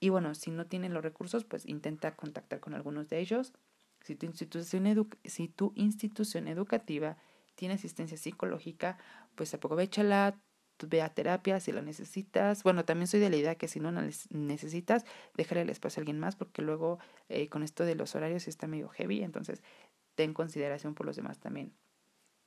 Y 0.00 0.10
bueno, 0.10 0.34
si 0.34 0.50
no 0.50 0.66
tienen 0.66 0.94
los 0.94 1.02
recursos, 1.02 1.44
pues 1.44 1.66
intenta 1.66 2.14
contactar 2.14 2.60
con 2.60 2.74
algunos 2.74 3.08
de 3.08 3.18
ellos. 3.18 3.52
Si 4.00 4.14
tu 4.14 4.26
institución, 4.26 5.08
si 5.24 5.48
tu 5.48 5.72
institución 5.74 6.48
educativa 6.48 7.16
tiene 7.56 7.74
asistencia 7.74 8.16
psicológica, 8.16 8.98
pues 9.34 9.52
aprovechala, 9.54 10.38
ve 10.86 11.10
terapia 11.14 11.58
si 11.58 11.72
lo 11.72 11.82
necesitas. 11.82 12.62
Bueno, 12.62 12.84
también 12.84 13.08
soy 13.08 13.18
de 13.20 13.30
la 13.30 13.36
idea 13.36 13.54
que 13.56 13.66
si 13.66 13.80
no 13.80 13.90
lo 13.90 14.00
necesitas, 14.30 15.04
déjale 15.36 15.62
el 15.62 15.70
espacio 15.70 16.00
a 16.00 16.02
alguien 16.02 16.20
más, 16.20 16.36
porque 16.36 16.62
luego 16.62 16.98
eh, 17.28 17.48
con 17.48 17.64
esto 17.64 17.84
de 17.84 17.96
los 17.96 18.14
horarios 18.14 18.46
está 18.46 18.68
medio 18.68 18.88
heavy, 18.88 19.22
entonces 19.22 19.62
ten 20.14 20.34
consideración 20.34 20.94
por 20.94 21.06
los 21.06 21.16
demás 21.16 21.38
también. 21.40 21.72